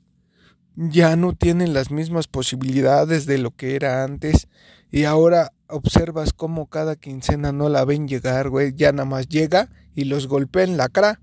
ya 0.76 1.16
no 1.16 1.34
tienen 1.34 1.74
las 1.74 1.90
mismas 1.90 2.28
posibilidades 2.28 3.26
de 3.26 3.38
lo 3.38 3.50
que 3.50 3.74
era 3.74 4.04
antes 4.04 4.48
y 4.90 5.04
ahora 5.04 5.52
observas 5.68 6.32
cómo 6.32 6.66
cada 6.66 6.96
quincena 6.96 7.52
no 7.52 7.68
la 7.68 7.84
ven 7.84 8.06
llegar, 8.06 8.50
güey, 8.50 8.74
ya 8.74 8.92
nada 8.92 9.06
más 9.06 9.28
llega 9.28 9.70
y 9.94 10.04
los 10.04 10.28
golpea 10.28 10.64
en 10.64 10.76
la 10.76 10.88
cara. 10.88 11.20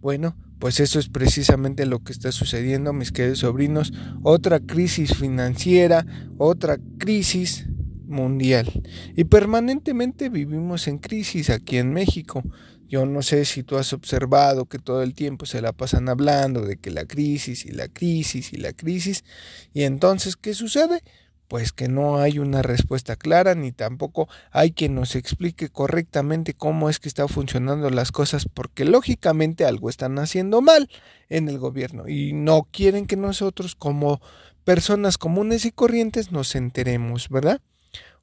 Bueno, 0.00 0.36
pues 0.58 0.80
eso 0.80 0.98
es 0.98 1.08
precisamente 1.08 1.84
lo 1.84 2.02
que 2.02 2.12
está 2.12 2.32
sucediendo, 2.32 2.92
mis 2.92 3.12
queridos 3.12 3.40
sobrinos. 3.40 3.92
Otra 4.22 4.60
crisis 4.60 5.14
financiera, 5.14 6.06
otra 6.38 6.78
crisis 6.98 7.66
mundial. 8.06 8.70
Y 9.16 9.24
permanentemente 9.24 10.28
vivimos 10.28 10.88
en 10.88 10.98
crisis 10.98 11.50
aquí 11.50 11.78
en 11.78 11.92
México. 11.92 12.42
Yo 12.88 13.06
no 13.06 13.22
sé 13.22 13.44
si 13.44 13.62
tú 13.62 13.76
has 13.76 13.92
observado 13.92 14.66
que 14.66 14.78
todo 14.78 15.02
el 15.02 15.14
tiempo 15.14 15.46
se 15.46 15.62
la 15.62 15.72
pasan 15.72 16.08
hablando 16.08 16.62
de 16.62 16.76
que 16.76 16.90
la 16.90 17.04
crisis 17.04 17.64
y 17.64 17.72
la 17.72 17.88
crisis 17.88 18.52
y 18.52 18.56
la 18.56 18.72
crisis. 18.72 19.24
Y 19.72 19.82
entonces, 19.84 20.36
¿qué 20.36 20.54
sucede? 20.54 21.02
Pues 21.48 21.72
que 21.72 21.88
no 21.88 22.18
hay 22.18 22.38
una 22.38 22.62
respuesta 22.62 23.16
clara 23.16 23.54
ni 23.54 23.70
tampoco 23.70 24.28
hay 24.50 24.72
quien 24.72 24.94
nos 24.94 25.14
explique 25.14 25.68
correctamente 25.68 26.54
cómo 26.54 26.88
es 26.88 26.98
que 26.98 27.08
están 27.08 27.28
funcionando 27.28 27.90
las 27.90 28.12
cosas 28.12 28.46
porque 28.52 28.84
lógicamente 28.84 29.64
algo 29.64 29.90
están 29.90 30.18
haciendo 30.18 30.62
mal 30.62 30.88
en 31.28 31.48
el 31.48 31.58
gobierno 31.58 32.08
y 32.08 32.32
no 32.32 32.66
quieren 32.70 33.06
que 33.06 33.16
nosotros 33.16 33.74
como 33.74 34.20
personas 34.64 35.18
comunes 35.18 35.66
y 35.66 35.70
corrientes 35.70 36.32
nos 36.32 36.54
enteremos, 36.54 37.28
¿verdad? 37.28 37.60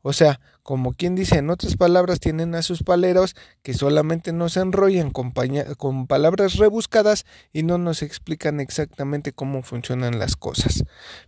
O 0.01 0.13
sea, 0.13 0.39
como 0.63 0.93
quien 0.93 1.15
dice, 1.15 1.38
en 1.38 1.50
otras 1.50 1.75
palabras, 1.75 2.20
tienen 2.20 2.55
a 2.55 2.62
sus 2.62 2.84
paleros 2.84 3.36
que 3.62 3.74
solamente 3.74 4.34
nos 4.34 4.58
enrollan 4.58 5.12
con, 5.12 5.34
con, 5.77 6.08
palabras 6.08 6.55
rebuscadas 6.55 7.25
y 7.53 7.63
no 7.63 7.77
nos 7.77 8.01
explican 8.01 8.60
exactamente 8.60 9.31
cómo 9.31 9.63
funcionan 9.63 10.20
las 10.20 10.36
cosas. 10.36 10.84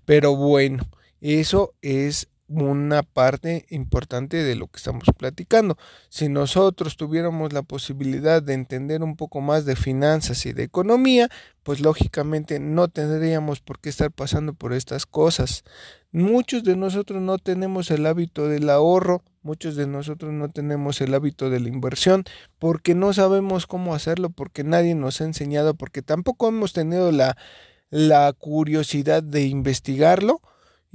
Pero 0.05 0.35
bueno, 0.35 0.83
eso 1.21 1.73
es 1.81 2.29
una 2.47 3.03
parte 3.03 3.65
importante 3.69 4.43
de 4.43 4.55
lo 4.55 4.67
que 4.67 4.77
estamos 4.77 5.05
platicando. 5.17 5.77
Si 6.09 6.29
nosotros 6.29 6.97
tuviéramos 6.97 7.53
la 7.53 7.63
posibilidad 7.63 8.43
de 8.43 8.53
entender 8.53 9.01
un 9.01 9.15
poco 9.15 9.41
más 9.41 9.65
de 9.65 9.75
finanzas 9.75 10.45
y 10.45 10.53
de 10.53 10.63
economía, 10.63 11.29
pues 11.63 11.79
lógicamente 11.79 12.59
no 12.59 12.89
tendríamos 12.89 13.61
por 13.61 13.79
qué 13.79 13.89
estar 13.89 14.11
pasando 14.11 14.53
por 14.53 14.73
estas 14.73 15.05
cosas. 15.05 15.63
Muchos 16.11 16.63
de 16.63 16.75
nosotros 16.75 17.21
no 17.21 17.37
tenemos 17.37 17.89
el 17.89 18.05
hábito 18.05 18.47
del 18.47 18.69
ahorro, 18.69 19.23
muchos 19.41 19.75
de 19.75 19.87
nosotros 19.87 20.31
no 20.31 20.49
tenemos 20.49 21.01
el 21.01 21.13
hábito 21.13 21.49
de 21.49 21.59
la 21.59 21.69
inversión 21.69 22.23
porque 22.59 22.93
no 22.93 23.13
sabemos 23.13 23.65
cómo 23.67 23.95
hacerlo, 23.95 24.29
porque 24.29 24.63
nadie 24.63 24.95
nos 24.95 25.21
ha 25.21 25.25
enseñado, 25.25 25.73
porque 25.73 26.01
tampoco 26.01 26.49
hemos 26.49 26.73
tenido 26.73 27.11
la, 27.11 27.37
la 27.89 28.31
curiosidad 28.33 29.23
de 29.23 29.45
investigarlo 29.45 30.41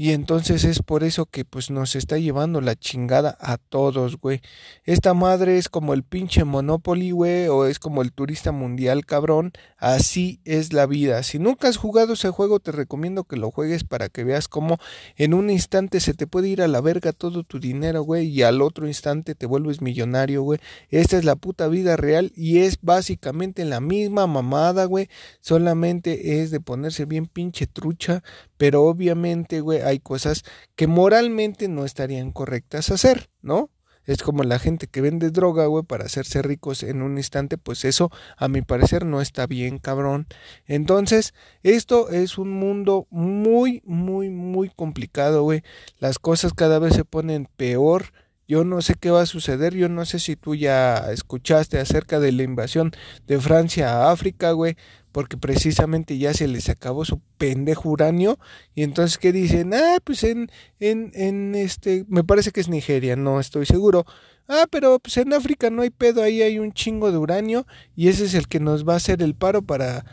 y 0.01 0.13
entonces 0.13 0.63
es 0.63 0.81
por 0.81 1.03
eso 1.03 1.27
que 1.27 1.45
pues 1.45 1.73
nos 1.73 1.97
está 1.97 2.19
llevando 2.19 2.61
la 2.61 2.77
chingada 2.77 3.37
a 3.41 3.57
todos, 3.57 4.17
güey. 4.17 4.41
Esta 4.85 5.13
madre 5.13 5.59
es 5.59 5.69
como 5.69 5.93
el 5.93 6.05
pinche 6.05 6.45
Monopoly, 6.45 7.11
güey, 7.11 7.49
o 7.49 7.67
es 7.67 7.81
como 7.81 8.03
el 8.03 8.13
turista 8.13 8.53
mundial, 8.53 9.05
cabrón. 9.05 9.51
Así 9.77 10.41
es 10.45 10.73
la 10.73 10.87
vida. 10.87 11.25
Si 11.25 11.41
nunca 11.41 11.67
has 11.67 11.79
jugado 11.79 12.13
ese 12.13 12.31
juego, 12.31 12.61
te 12.61 12.71
recomiendo 12.71 13.25
que 13.25 13.37
lo 13.37 13.51
juegues 13.51 13.83
para 13.83 14.09
que 14.09 14.23
veas 14.23 14.47
cómo 14.47 14.79
en 15.17 15.35
un 15.35 15.51
instante 15.51 15.99
se 15.99 16.15
te 16.15 16.29
puede 16.29 16.47
ir 16.47 16.63
a 16.63 16.69
la 16.69 16.81
verga 16.81 17.13
todo 17.13 17.43
tu 17.43 17.59
dinero, 17.59 18.03
güey, 18.03 18.29
y 18.29 18.43
al 18.43 18.63
otro 18.63 18.87
instante 18.87 19.35
te 19.35 19.47
vuelves 19.47 19.83
millonario, 19.83 20.43
güey. 20.43 20.61
Esta 20.91 21.19
es 21.19 21.25
la 21.25 21.35
puta 21.35 21.67
vida 21.67 21.97
real 21.97 22.31
y 22.37 22.59
es 22.59 22.79
básicamente 22.83 23.65
la 23.65 23.81
misma 23.81 24.29
mamada, 24.29 24.85
güey. 24.85 25.09
Solamente 25.41 26.41
es 26.41 26.53
de 26.53 26.61
ponerse 26.61 27.05
bien 27.05 27.27
pinche 27.27 27.67
trucha, 27.67 28.23
pero 28.59 28.85
obviamente, 28.85 29.61
güey, 29.61 29.81
hay 29.81 30.01
cosas 30.01 30.43
que 30.77 30.87
moralmente 30.87 31.69
no 31.69 31.85
estarían 31.85 32.33
correctas 32.33 32.91
hacer, 32.91 33.31
¿no? 33.41 33.71
Es 34.09 34.23
como 34.23 34.43
la 34.43 34.59
gente 34.59 34.87
que 34.87 35.03
vende 35.03 35.31
droga, 35.31 35.67
güey, 35.67 35.85
para 35.85 36.07
hacerse 36.07 36.41
ricos 36.41 36.83
en 36.83 37.03
un 37.03 37.19
instante, 37.19 37.59
pues 37.59 37.85
eso 37.85 38.11
a 38.39 38.49
mi 38.49 38.63
parecer 38.63 39.05
no 39.05 39.21
está 39.21 39.47
bien, 39.47 39.77
cabrón. 39.79 40.27
Entonces, 40.65 41.35
esto 41.63 42.09
es 42.09 42.39
un 42.39 42.51
mundo 42.51 43.07
muy, 43.11 43.83
muy, 43.85 44.31
muy 44.31 44.71
complicado, 44.71 45.43
güey. 45.43 45.63
Las 45.99 46.19
cosas 46.19 46.55
cada 46.55 46.79
vez 46.79 46.95
se 46.95 47.05
ponen 47.05 47.51
peor. 47.59 48.15
Yo 48.49 48.65
no 48.65 48.81
sé 48.81 48.95
qué 48.99 49.11
va 49.11 49.23
a 49.23 49.27
suceder, 49.27 49.75
yo 49.75 49.89
no 49.91 50.07
sé 50.07 50.19
si 50.19 50.35
tú 50.35 50.55
ya 50.55 51.13
escuchaste 51.13 51.79
acerca 51.79 52.19
de 52.19 52.33
la 52.33 52.43
invasión 52.43 52.93
de 53.27 53.39
Francia 53.41 53.93
a 53.93 54.11
África, 54.11 54.53
güey 54.53 54.77
porque 55.13 55.37
precisamente 55.37 56.19
ya 56.19 56.35
se 56.35 56.49
les 56.49 56.69
acabó 56.69 57.05
su 57.05 57.21
pendejo 57.39 57.89
uranio 57.89 58.39
y 58.75 58.83
entonces 58.83 59.19
que 59.19 59.33
dicen, 59.33 59.75
ah, 59.75 59.99
pues 60.05 60.23
en, 60.25 60.51
en, 60.81 61.11
en 61.15 61.55
este, 61.55 62.05
me 62.09 62.25
parece 62.25 62.53
que 62.53 62.61
es 62.61 62.69
Nigeria, 62.69 63.17
no 63.17 63.41
estoy 63.41 63.67
seguro, 63.67 64.05
ah, 64.49 64.67
pero 64.71 64.99
pues 64.99 65.17
en 65.17 65.33
África 65.33 65.71
no 65.71 65.83
hay 65.83 65.91
pedo, 65.91 66.23
ahí 66.23 66.43
hay 66.43 66.59
un 66.59 66.73
chingo 66.73 67.11
de 67.11 67.19
uranio 67.19 67.67
y 67.97 68.09
ese 68.09 68.27
es 68.27 68.35
el 68.35 68.49
que 68.49 68.61
nos 68.61 68.87
va 68.87 68.95
a 68.95 68.99
hacer 68.99 69.23
el 69.23 69.35
paro 69.35 69.63
para 69.63 70.05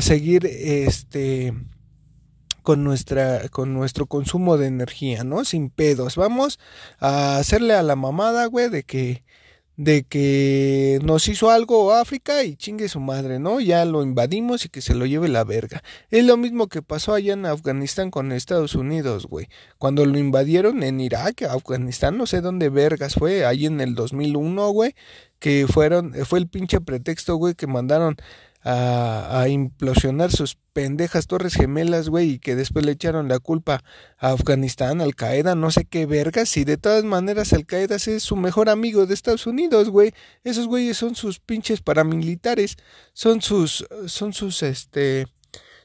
seguir 0.00 0.46
este 0.46 1.52
con 2.66 2.82
nuestra 2.82 3.48
con 3.50 3.74
nuestro 3.74 4.06
consumo 4.06 4.56
de 4.58 4.66
energía, 4.66 5.22
¿no? 5.22 5.44
Sin 5.44 5.70
pedos. 5.70 6.16
Vamos 6.16 6.58
a 6.98 7.38
hacerle 7.38 7.74
a 7.74 7.84
la 7.84 7.94
mamada, 7.94 8.46
güey, 8.46 8.68
de 8.70 8.82
que 8.82 9.22
de 9.76 10.02
que 10.02 10.98
nos 11.04 11.28
hizo 11.28 11.50
algo 11.50 11.92
África 11.92 12.42
y 12.42 12.56
chingue 12.56 12.88
su 12.88 12.98
madre, 12.98 13.38
¿no? 13.38 13.60
Ya 13.60 13.84
lo 13.84 14.02
invadimos 14.02 14.64
y 14.64 14.68
que 14.68 14.80
se 14.80 14.96
lo 14.96 15.06
lleve 15.06 15.28
la 15.28 15.44
verga. 15.44 15.84
Es 16.10 16.24
lo 16.24 16.36
mismo 16.36 16.66
que 16.66 16.82
pasó 16.82 17.14
allá 17.14 17.34
en 17.34 17.46
Afganistán 17.46 18.10
con 18.10 18.32
Estados 18.32 18.74
Unidos, 18.74 19.26
güey. 19.26 19.46
Cuando 19.78 20.04
lo 20.04 20.18
invadieron 20.18 20.82
en 20.82 20.98
Irak, 21.00 21.42
Afganistán, 21.42 22.18
no 22.18 22.26
sé 22.26 22.40
dónde 22.40 22.68
vergas 22.68 23.14
fue, 23.14 23.44
ahí 23.46 23.66
en 23.66 23.80
el 23.80 23.94
2001, 23.94 24.70
güey, 24.70 24.96
que 25.38 25.66
fueron, 25.68 26.14
fue 26.24 26.40
el 26.40 26.48
pinche 26.48 26.80
pretexto, 26.80 27.36
güey, 27.36 27.54
que 27.54 27.68
mandaron 27.68 28.16
a, 28.68 29.46
implosionar 29.48 30.32
sus 30.32 30.58
pendejas 30.72 31.28
torres 31.28 31.54
gemelas, 31.54 32.08
güey, 32.08 32.32
y 32.32 32.38
que 32.40 32.56
después 32.56 32.84
le 32.84 32.92
echaron 32.92 33.28
la 33.28 33.38
culpa 33.38 33.84
a 34.18 34.30
Afganistán, 34.30 35.00
Al 35.00 35.14
Qaeda, 35.14 35.54
no 35.54 35.70
sé 35.70 35.84
qué 35.84 36.04
vergas, 36.04 36.56
y 36.56 36.64
de 36.64 36.76
todas 36.76 37.04
maneras 37.04 37.52
Al 37.52 37.64
Qaeda 37.64 37.94
es 37.94 38.22
su 38.24 38.34
mejor 38.34 38.68
amigo 38.68 39.06
de 39.06 39.14
Estados 39.14 39.46
Unidos, 39.46 39.88
güey. 39.88 40.12
Esos 40.42 40.66
güeyes 40.66 40.96
son 40.96 41.14
sus 41.14 41.38
pinches 41.38 41.80
paramilitares, 41.80 42.76
son 43.12 43.40
sus, 43.40 43.86
son 44.06 44.32
sus, 44.32 44.64
este, 44.64 45.26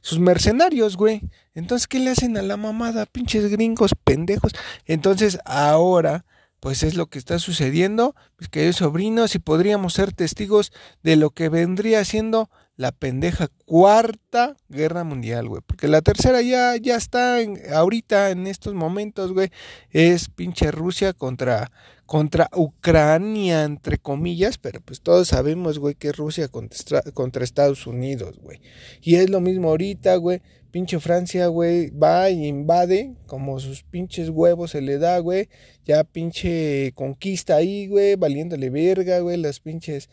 sus 0.01 0.17
mercenarios, 0.17 0.97
güey. 0.97 1.21
Entonces, 1.53 1.87
¿qué 1.87 1.99
le 1.99 2.09
hacen 2.09 2.35
a 2.35 2.41
la 2.41 2.57
mamada? 2.57 3.05
Pinches 3.05 3.51
gringos 3.51 3.91
pendejos. 4.03 4.53
Entonces, 4.87 5.37
ahora 5.45 6.25
pues 6.61 6.83
es 6.83 6.95
lo 6.95 7.07
que 7.07 7.17
está 7.17 7.39
sucediendo, 7.39 8.15
mis 8.37 8.47
queridos 8.47 8.75
sobrinos, 8.77 9.33
y 9.33 9.39
podríamos 9.39 9.93
ser 9.93 10.13
testigos 10.13 10.71
de 11.01 11.15
lo 11.15 11.31
que 11.31 11.49
vendría 11.49 12.05
siendo 12.05 12.51
la 12.77 12.91
pendeja 12.91 13.49
cuarta 13.65 14.57
guerra 14.69 15.03
mundial, 15.03 15.47
güey. 15.47 15.61
Porque 15.65 15.87
la 15.87 16.01
tercera 16.01 16.41
ya, 16.41 16.75
ya 16.77 16.95
está 16.95 17.37
ahorita, 17.73 18.31
en 18.31 18.47
estos 18.47 18.73
momentos, 18.73 19.33
güey. 19.33 19.49
Es 19.89 20.29
pinche 20.29 20.71
Rusia 20.71 21.13
contra, 21.13 21.71
contra 22.05 22.49
Ucrania, 22.55 23.63
entre 23.63 23.97
comillas. 23.97 24.57
Pero 24.57 24.81
pues 24.81 25.01
todos 25.01 25.27
sabemos, 25.27 25.79
güey, 25.79 25.95
que 25.95 26.09
es 26.09 26.17
Rusia 26.17 26.47
contra, 26.47 27.01
contra 27.13 27.43
Estados 27.43 27.85
Unidos, 27.87 28.39
güey. 28.39 28.61
Y 29.01 29.15
es 29.15 29.29
lo 29.29 29.41
mismo 29.41 29.69
ahorita, 29.69 30.15
güey 30.15 30.41
pinche 30.71 30.99
Francia, 30.99 31.47
güey, 31.47 31.89
va 31.89 32.29
y 32.29 32.47
invade, 32.47 33.15
como 33.27 33.59
sus 33.59 33.83
pinches 33.83 34.29
huevos 34.29 34.71
se 34.71 34.81
le 34.81 34.97
da, 34.97 35.19
güey, 35.19 35.49
ya 35.85 36.03
pinche 36.03 36.93
conquista 36.95 37.57
ahí, 37.57 37.87
güey, 37.87 38.15
valiéndole 38.15 38.69
verga, 38.69 39.19
güey, 39.19 39.37
las 39.37 39.59
pinches... 39.59 40.09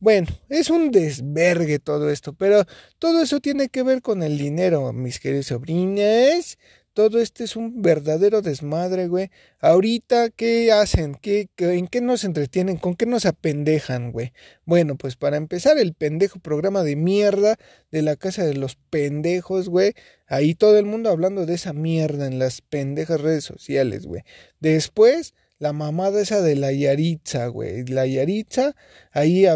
Bueno, 0.00 0.28
es 0.48 0.70
un 0.70 0.90
desvergue 0.90 1.78
todo 1.78 2.10
esto, 2.10 2.34
pero 2.34 2.64
todo 2.98 3.22
eso 3.22 3.40
tiene 3.40 3.68
que 3.68 3.82
ver 3.82 4.02
con 4.02 4.22
el 4.22 4.38
dinero, 4.38 4.92
mis 4.92 5.18
queridos 5.18 5.46
sobrinas. 5.46 6.58
Todo 6.94 7.20
esto 7.20 7.42
es 7.42 7.56
un 7.56 7.82
verdadero 7.82 8.40
desmadre, 8.40 9.08
güey. 9.08 9.30
Ahorita, 9.58 10.30
¿qué 10.30 10.70
hacen? 10.70 11.16
¿Qué, 11.16 11.48
en 11.58 11.88
qué 11.88 12.00
nos 12.00 12.22
entretienen? 12.22 12.76
¿Con 12.76 12.94
qué 12.94 13.04
nos 13.04 13.26
apendejan, 13.26 14.12
güey? 14.12 14.32
Bueno, 14.64 14.96
pues 14.96 15.16
para 15.16 15.36
empezar, 15.36 15.76
el 15.76 15.94
pendejo 15.94 16.38
programa 16.38 16.84
de 16.84 16.94
mierda 16.94 17.56
de 17.90 18.02
la 18.02 18.14
casa 18.14 18.44
de 18.44 18.54
los 18.54 18.76
pendejos, 18.90 19.68
güey. 19.68 19.94
Ahí 20.28 20.54
todo 20.54 20.78
el 20.78 20.84
mundo 20.86 21.10
hablando 21.10 21.46
de 21.46 21.54
esa 21.54 21.72
mierda 21.72 22.28
en 22.28 22.38
las 22.38 22.60
pendejas 22.60 23.20
redes 23.20 23.42
sociales, 23.42 24.06
güey. 24.06 24.22
Después, 24.60 25.34
la 25.58 25.72
mamada 25.72 26.20
esa 26.20 26.42
de 26.42 26.56
la 26.56 26.72
Yaritza, 26.72 27.46
güey. 27.46 27.84
La 27.86 28.06
Yaritza, 28.06 28.74
ahí 29.12 29.46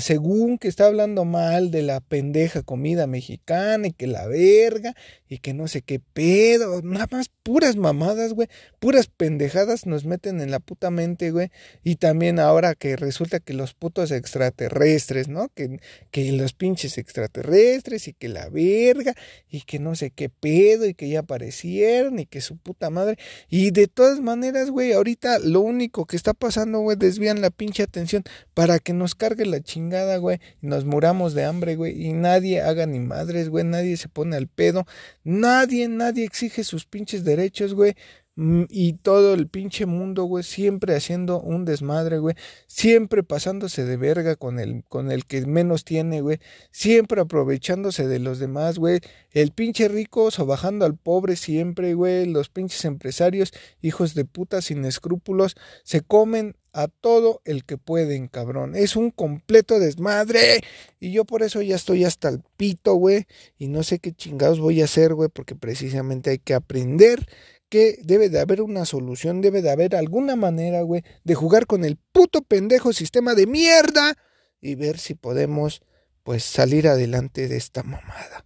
según 0.00 0.58
que 0.58 0.68
está 0.68 0.86
hablando 0.86 1.24
mal 1.24 1.70
de 1.70 1.82
la 1.82 2.00
pendeja 2.00 2.62
comida 2.62 3.06
mexicana 3.06 3.88
y 3.88 3.92
que 3.92 4.06
la 4.06 4.26
verga 4.26 4.94
y 5.28 5.38
que 5.38 5.54
no 5.54 5.68
sé 5.68 5.82
qué 5.82 6.00
pedo. 6.00 6.80
Nada 6.82 7.08
más 7.10 7.30
puras 7.42 7.76
mamadas, 7.76 8.32
güey. 8.32 8.48
Puras 8.78 9.08
pendejadas 9.08 9.86
nos 9.86 10.04
meten 10.04 10.40
en 10.40 10.50
la 10.50 10.60
puta 10.60 10.90
mente, 10.90 11.32
güey. 11.32 11.50
Y 11.82 11.96
también 11.96 12.38
ahora 12.38 12.74
que 12.74 12.96
resulta 12.96 13.40
que 13.40 13.54
los 13.54 13.74
putos 13.74 14.12
extraterrestres, 14.12 15.28
¿no? 15.28 15.48
Que, 15.48 15.80
que 16.10 16.30
los 16.32 16.52
pinches 16.52 16.96
extraterrestres 16.96 18.06
y 18.08 18.14
que 18.14 18.28
la 18.28 18.48
verga 18.48 19.14
y 19.50 19.62
que 19.62 19.78
no 19.78 19.94
sé 19.96 20.10
qué 20.10 20.28
pedo 20.28 20.86
y 20.86 20.94
que 20.94 21.08
ya 21.08 21.20
aparecieron 21.20 22.18
y 22.20 22.26
que 22.26 22.40
su 22.40 22.56
puta 22.56 22.88
madre. 22.88 23.18
Y 23.48 23.72
de 23.72 23.88
todas 23.88 24.20
maneras, 24.20 24.70
güey, 24.70 24.92
ahorita 24.92 25.17
lo 25.44 25.60
único 25.60 26.06
que 26.06 26.16
está 26.16 26.34
pasando, 26.34 26.80
güey, 26.80 26.96
desvían 26.96 27.40
la 27.40 27.50
pinche 27.50 27.82
atención 27.82 28.22
para 28.54 28.78
que 28.78 28.92
nos 28.92 29.14
cargue 29.14 29.46
la 29.46 29.60
chingada, 29.60 30.16
güey, 30.18 30.40
y 30.62 30.66
nos 30.66 30.84
muramos 30.84 31.34
de 31.34 31.44
hambre, 31.44 31.76
güey, 31.76 32.00
y 32.06 32.12
nadie 32.12 32.60
haga 32.60 32.86
ni 32.86 33.00
madres, 33.00 33.48
güey, 33.48 33.64
nadie 33.64 33.96
se 33.96 34.08
pone 34.08 34.36
al 34.36 34.48
pedo, 34.48 34.86
nadie, 35.24 35.88
nadie 35.88 36.24
exige 36.24 36.64
sus 36.64 36.86
pinches 36.86 37.24
derechos, 37.24 37.74
güey. 37.74 37.94
Mm, 38.40 38.66
y 38.70 38.92
todo 38.92 39.34
el 39.34 39.48
pinche 39.48 39.84
mundo, 39.84 40.22
güey, 40.22 40.44
siempre 40.44 40.94
haciendo 40.94 41.40
un 41.40 41.64
desmadre, 41.64 42.18
güey. 42.18 42.36
Siempre 42.68 43.24
pasándose 43.24 43.84
de 43.84 43.96
verga 43.96 44.36
con 44.36 44.60
el, 44.60 44.84
con 44.88 45.10
el 45.10 45.26
que 45.26 45.44
menos 45.44 45.84
tiene, 45.84 46.20
güey. 46.20 46.38
Siempre 46.70 47.20
aprovechándose 47.20 48.06
de 48.06 48.20
los 48.20 48.38
demás, 48.38 48.78
güey. 48.78 49.00
El 49.32 49.50
pinche 49.50 49.88
rico 49.88 50.30
sobajando 50.30 50.84
al 50.86 50.96
pobre 50.96 51.34
siempre, 51.34 51.94
güey. 51.94 52.26
Los 52.26 52.48
pinches 52.48 52.84
empresarios, 52.84 53.52
hijos 53.82 54.14
de 54.14 54.24
puta 54.24 54.62
sin 54.62 54.84
escrúpulos, 54.84 55.56
se 55.82 56.02
comen 56.02 56.54
a 56.72 56.86
todo 56.86 57.42
el 57.44 57.64
que 57.64 57.76
pueden, 57.76 58.28
cabrón. 58.28 58.76
Es 58.76 58.94
un 58.94 59.10
completo 59.10 59.80
desmadre. 59.80 60.60
Y 61.00 61.10
yo 61.10 61.24
por 61.24 61.42
eso 61.42 61.60
ya 61.60 61.74
estoy 61.74 62.04
hasta 62.04 62.28
el 62.28 62.42
pito, 62.56 62.94
güey. 62.94 63.26
Y 63.58 63.66
no 63.66 63.82
sé 63.82 63.98
qué 63.98 64.12
chingados 64.12 64.60
voy 64.60 64.80
a 64.80 64.84
hacer, 64.84 65.14
güey, 65.14 65.28
porque 65.28 65.56
precisamente 65.56 66.30
hay 66.30 66.38
que 66.38 66.54
aprender 66.54 67.26
que 67.68 67.98
debe 68.02 68.28
de 68.28 68.40
haber 68.40 68.62
una 68.62 68.84
solución, 68.84 69.40
debe 69.40 69.62
de 69.62 69.70
haber 69.70 69.94
alguna 69.94 70.36
manera, 70.36 70.82
güey, 70.82 71.02
de 71.24 71.34
jugar 71.34 71.66
con 71.66 71.84
el 71.84 71.96
puto 72.12 72.42
pendejo 72.42 72.92
sistema 72.92 73.34
de 73.34 73.46
mierda 73.46 74.14
y 74.60 74.74
ver 74.74 74.98
si 74.98 75.14
podemos, 75.14 75.82
pues, 76.22 76.44
salir 76.44 76.88
adelante 76.88 77.48
de 77.48 77.56
esta 77.56 77.82
mamada. 77.82 78.44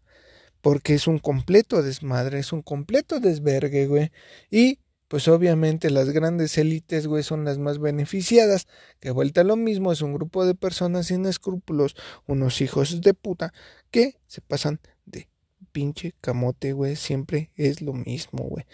Porque 0.61 0.95
es 0.95 1.07
un 1.07 1.19
completo 1.19 1.83
desmadre, 1.83 2.39
es 2.39 2.53
un 2.53 2.63
completo 2.63 3.21
desvergue, 3.21 3.87
güey. 3.87 4.11
Y, 4.51 4.79
pues, 5.09 5.29
obviamente 5.29 5.91
las 5.91 6.11
grandes 6.11 6.57
élites, 6.59 7.07
güey, 7.07 7.23
son 7.23 7.45
las 7.45 7.59
más 7.59 7.79
beneficiadas. 7.79 8.67
Que 9.01 9.11
vuelta 9.11 9.45
lo 9.45 9.57
mismo, 9.57 9.93
es 9.93 10.03
un 10.03 10.15
grupo 10.15 10.47
de 10.47 10.55
personas 10.55 11.07
sin 11.09 11.27
escrúpulos, 11.27 11.97
unos 12.27 12.61
hijos 12.61 13.01
de 13.01 13.15
puta, 13.15 13.53
que 13.91 14.17
se 14.27 14.41
pasan 14.41 14.81
de 15.05 15.29
pinche 15.73 16.15
camote, 16.21 16.73
güey. 16.73 16.97
Siempre 16.97 17.51
es 17.57 17.81
lo 17.81 17.93
mismo, 17.93 18.45
güey. 18.45 18.65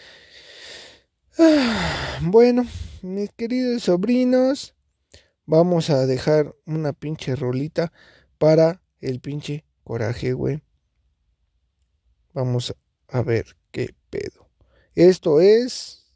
bueno, 2.23 2.67
mis 3.03 3.31
queridos 3.33 3.85
sobrinos, 3.85 4.75
vamos 5.47 5.91
a 5.91 6.05
dejar 6.07 6.55
una 6.67 6.93
pinche 6.93 7.37
rolita 7.37 7.93
para 8.39 8.83
el 9.01 9.21
pinche 9.21 9.65
coraje, 9.85 10.33
güey. 10.33 10.63
Vamos 12.35 12.75
a 13.09 13.23
ver 13.23 13.57
qué 13.71 13.95
pedo. 14.11 14.49
Esto 14.95 15.41
es. 15.41 16.13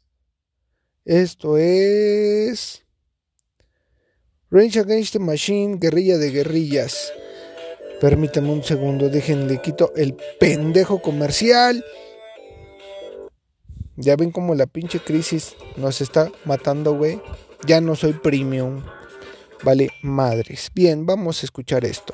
Esto 1.05 1.57
es. 1.57 2.85
Range 4.49 4.79
Against 4.79 5.13
the 5.13 5.19
Machine, 5.19 5.77
guerrilla 5.79 6.17
de 6.17 6.29
guerrillas. 6.29 7.11
Permítame 8.03 8.51
un 8.51 8.61
segundo, 8.61 9.07
déjenle 9.07 9.61
quito 9.61 9.93
el 9.95 10.13
pendejo 10.37 11.01
comercial. 11.01 11.85
Ya 13.95 14.17
ven 14.17 14.29
como 14.29 14.55
la 14.55 14.65
pinche 14.65 14.99
crisis 14.99 15.55
nos 15.77 16.01
está 16.01 16.29
matando, 16.43 16.97
güey. 16.97 17.21
Ya 17.65 17.79
no 17.79 17.95
soy 17.95 18.11
premium. 18.11 18.83
Vale, 19.63 19.89
madres. 20.01 20.69
Bien, 20.75 21.05
vamos 21.05 21.41
a 21.41 21.45
escuchar 21.45 21.85
esto. 21.85 22.13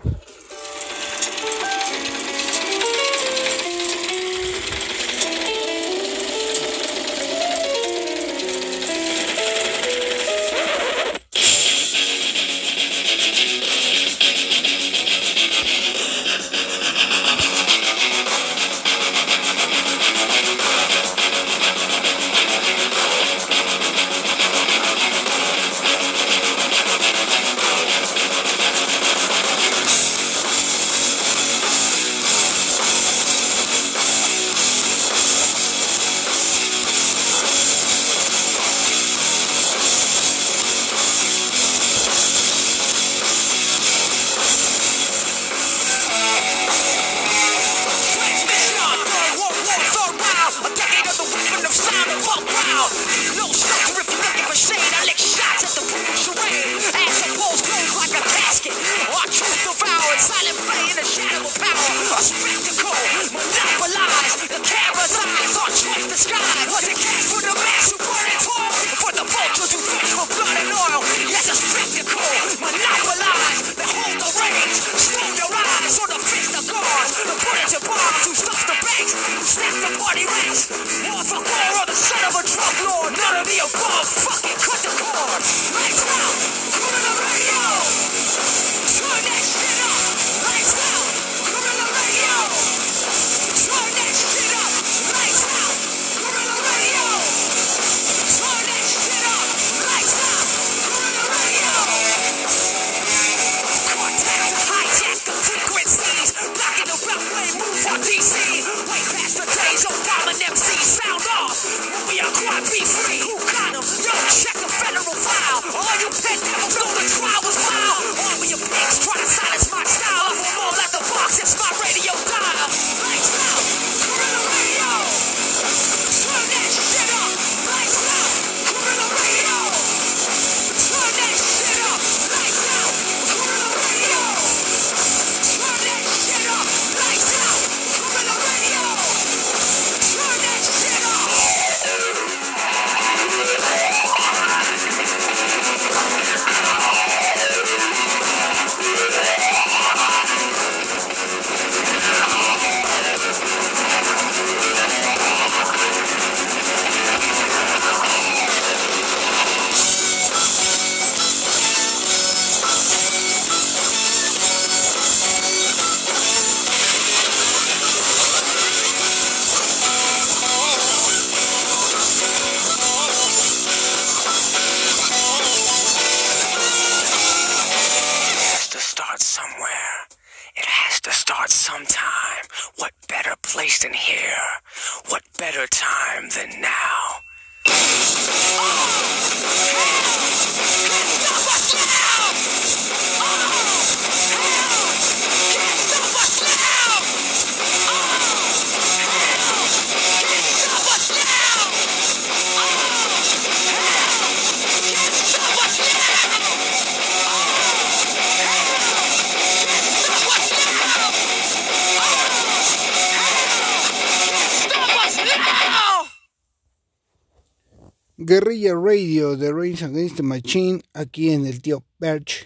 Guerrilla 218.30 218.76
Radio 218.76 219.36
de 219.36 219.52
Reigns 219.52 219.82
Against 219.82 220.18
the 220.18 220.22
Machine 220.22 220.84
aquí 220.94 221.32
en 221.32 221.48
el 221.48 221.64
tío 221.64 221.84
Perch. 221.98 222.46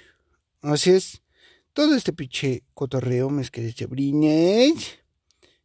Así 0.61 0.91
es, 0.91 1.21
todo 1.73 1.93
este 1.93 2.13
pinche 2.13 2.63
cotorreo, 2.73 3.29
queridos 3.51 3.75
chabrines. 3.75 4.99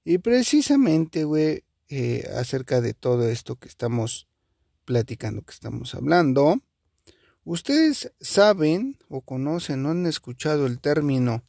Y 0.04 0.18
precisamente, 0.18 1.22
güey, 1.22 1.62
eh, 1.88 2.28
acerca 2.34 2.80
de 2.80 2.94
todo 2.94 3.28
esto 3.28 3.54
que 3.54 3.68
estamos 3.68 4.26
platicando, 4.84 5.42
que 5.42 5.52
estamos 5.52 5.94
hablando. 5.94 6.64
Ustedes 7.44 8.12
saben 8.20 8.98
o 9.08 9.20
conocen 9.20 9.86
o 9.86 9.90
han 9.90 10.04
escuchado 10.04 10.66
el 10.66 10.80
término 10.80 11.44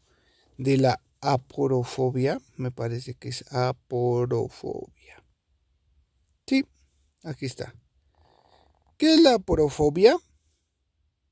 de 0.59 0.77
la 0.77 1.01
aporofobia. 1.21 2.39
Me 2.55 2.69
parece 2.69 3.15
que 3.15 3.29
es 3.29 3.51
aporofobia. 3.51 5.23
Sí, 6.45 6.67
aquí 7.23 7.47
está. 7.47 7.73
¿Qué 8.99 9.13
es 9.13 9.21
la 9.21 9.35
aporofobia? 9.35 10.17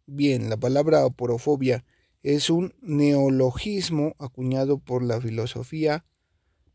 Bien, 0.06 0.50
la 0.50 0.56
palabra 0.56 1.04
aporofobia 1.04 1.84
es 2.24 2.50
un 2.50 2.74
neologismo 2.80 4.16
acuñado 4.20 4.80
por 4.80 5.04
la 5.04 5.20
filosofía, 5.20 6.06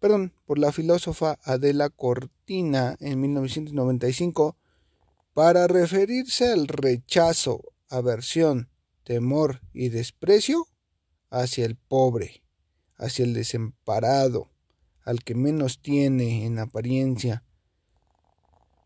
perdón, 0.01 0.35
por 0.45 0.59
la 0.59 0.71
filósofa 0.71 1.39
Adela 1.45 1.89
Cortina 1.89 2.95
en 3.01 3.23
1995 3.23 4.59
para 5.33 5.67
referirse 5.67 6.53
al 6.53 6.69
rechazo, 6.69 7.63
aversión, 7.89 8.69
temor 9.03 9.63
y 9.73 9.89
desprecio 9.89 10.67
hacia 11.31 11.65
el 11.65 11.77
pobre, 11.77 12.45
hacia 12.97 13.25
el 13.25 13.33
desemparado, 13.33 14.51
al 15.05 15.25
que 15.25 15.35
menos 15.35 15.81
tiene 15.81 16.45
en 16.45 16.59
apariencia. 16.59 17.45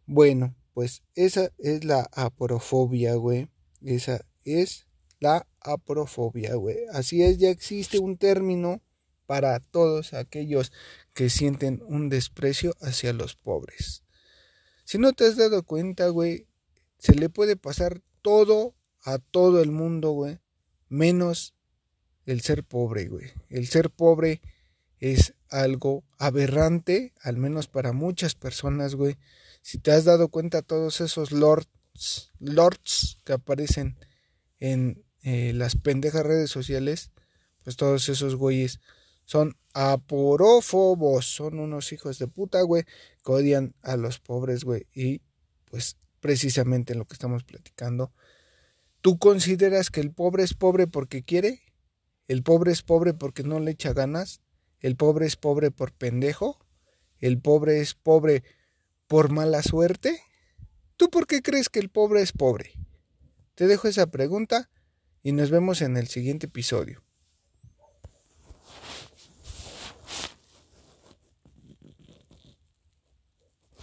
Bueno, 0.07 0.55
pues 0.77 1.03
esa 1.15 1.51
es 1.57 1.85
la 1.85 2.07
aporofobia, 2.13 3.15
güey. 3.15 3.49
Esa 3.81 4.27
es 4.45 4.87
la 5.21 5.47
aprofobia, 5.59 6.55
güey. 6.57 6.77
Así 6.93 7.23
es, 7.23 7.39
ya 7.39 7.49
existe 7.49 7.99
un 7.99 8.19
término 8.19 8.83
para 9.25 9.59
todos 9.61 10.13
aquellos 10.13 10.73
que 11.15 11.31
sienten 11.31 11.83
un 11.87 12.11
desprecio 12.11 12.75
hacia 12.83 13.15
los 13.15 13.37
pobres. 13.37 14.05
Si 14.85 14.99
no 14.99 15.15
te 15.15 15.25
has 15.25 15.39
dado 15.39 15.63
cuenta, 15.63 16.09
güey, 16.09 16.47
se 16.99 17.15
le 17.15 17.31
puede 17.31 17.57
pasar 17.57 18.03
todo 18.21 18.75
a 19.03 19.17
todo 19.17 19.63
el 19.63 19.71
mundo, 19.71 20.11
güey, 20.11 20.41
menos 20.91 21.55
el 22.27 22.43
ser 22.43 22.65
pobre, 22.65 23.09
güey. 23.09 23.31
El 23.49 23.67
ser 23.67 23.89
pobre 23.89 24.43
es 25.01 25.33
algo 25.49 26.05
aberrante, 26.19 27.15
al 27.23 27.39
menos 27.39 27.67
para 27.67 27.95
muchas 27.95 28.35
personas, 28.35 28.95
güey. 28.95 29.17
Si 29.67 29.79
te 29.79 29.91
has 29.91 30.05
dado 30.05 30.29
cuenta, 30.29 30.63
todos 30.63 31.01
esos 31.01 31.33
lords, 31.33 32.31
lords 32.39 33.19
que 33.25 33.33
aparecen 33.33 33.99
en 34.61 35.05
eh, 35.23 35.53
las 35.55 35.75
pendejas 35.75 36.25
redes 36.25 36.51
sociales, 36.53 37.11
pues 37.65 37.75
todos 37.75 38.09
esos 38.09 38.37
güeyes 38.37 38.79
son 39.25 39.57
aporófobos, 39.75 41.27
son 41.27 41.59
unos 41.59 41.93
hijos 41.93 42.21
de 42.21 42.29
puta, 42.29 42.63
güey, 42.63 42.85
que 43.25 43.33
odian 43.33 43.75
a 43.83 43.97
los 43.97 44.21
pobres, 44.21 44.63
güey. 44.63 44.87
Y 44.95 45.21
pues 45.65 45.97
precisamente 46.21 46.93
en 46.93 47.01
lo 47.01 47.07
que 47.07 47.15
estamos 47.15 47.43
platicando, 47.43 48.13
¿tú 49.01 49.19
consideras 49.19 49.91
que 49.91 50.01
el 50.01 50.13
pobre 50.13 50.45
es 50.45 50.55
pobre 50.55 50.87
porque 50.87 51.25
quiere? 51.25 51.61
¿El 52.29 52.45
pobre 52.45 52.71
es 52.71 52.83
pobre 52.83 53.15
porque 53.15 53.43
no 53.43 53.59
le 53.59 53.73
echa 53.73 53.93
ganas? 53.93 54.43
¿El 54.79 54.95
pobre 54.95 55.27
es 55.27 55.35
pobre 55.35 55.73
por 55.73 55.91
pendejo? 55.91 56.57
¿El 57.19 57.41
pobre 57.41 57.81
es 57.81 57.95
pobre 57.95 58.45
por 59.07 59.31
mala 59.31 59.63
suerte? 59.63 60.21
¿Tú 60.97 61.11
por 61.11 61.27
qué 61.27 61.43
crees 61.43 61.69
que 61.69 61.79
el 61.79 61.91
pobre 61.91 62.23
es 62.23 62.33
pobre? 62.33 62.73
Te 63.55 63.67
dejo 63.67 63.89
esa 63.89 64.07
pregunta 64.09 64.69
y 65.23 65.33
nos 65.33 65.51
vemos 65.51 65.83
en 65.83 65.97
el 65.97 66.09
siguiente 66.09 66.47
episodio. 66.47 67.06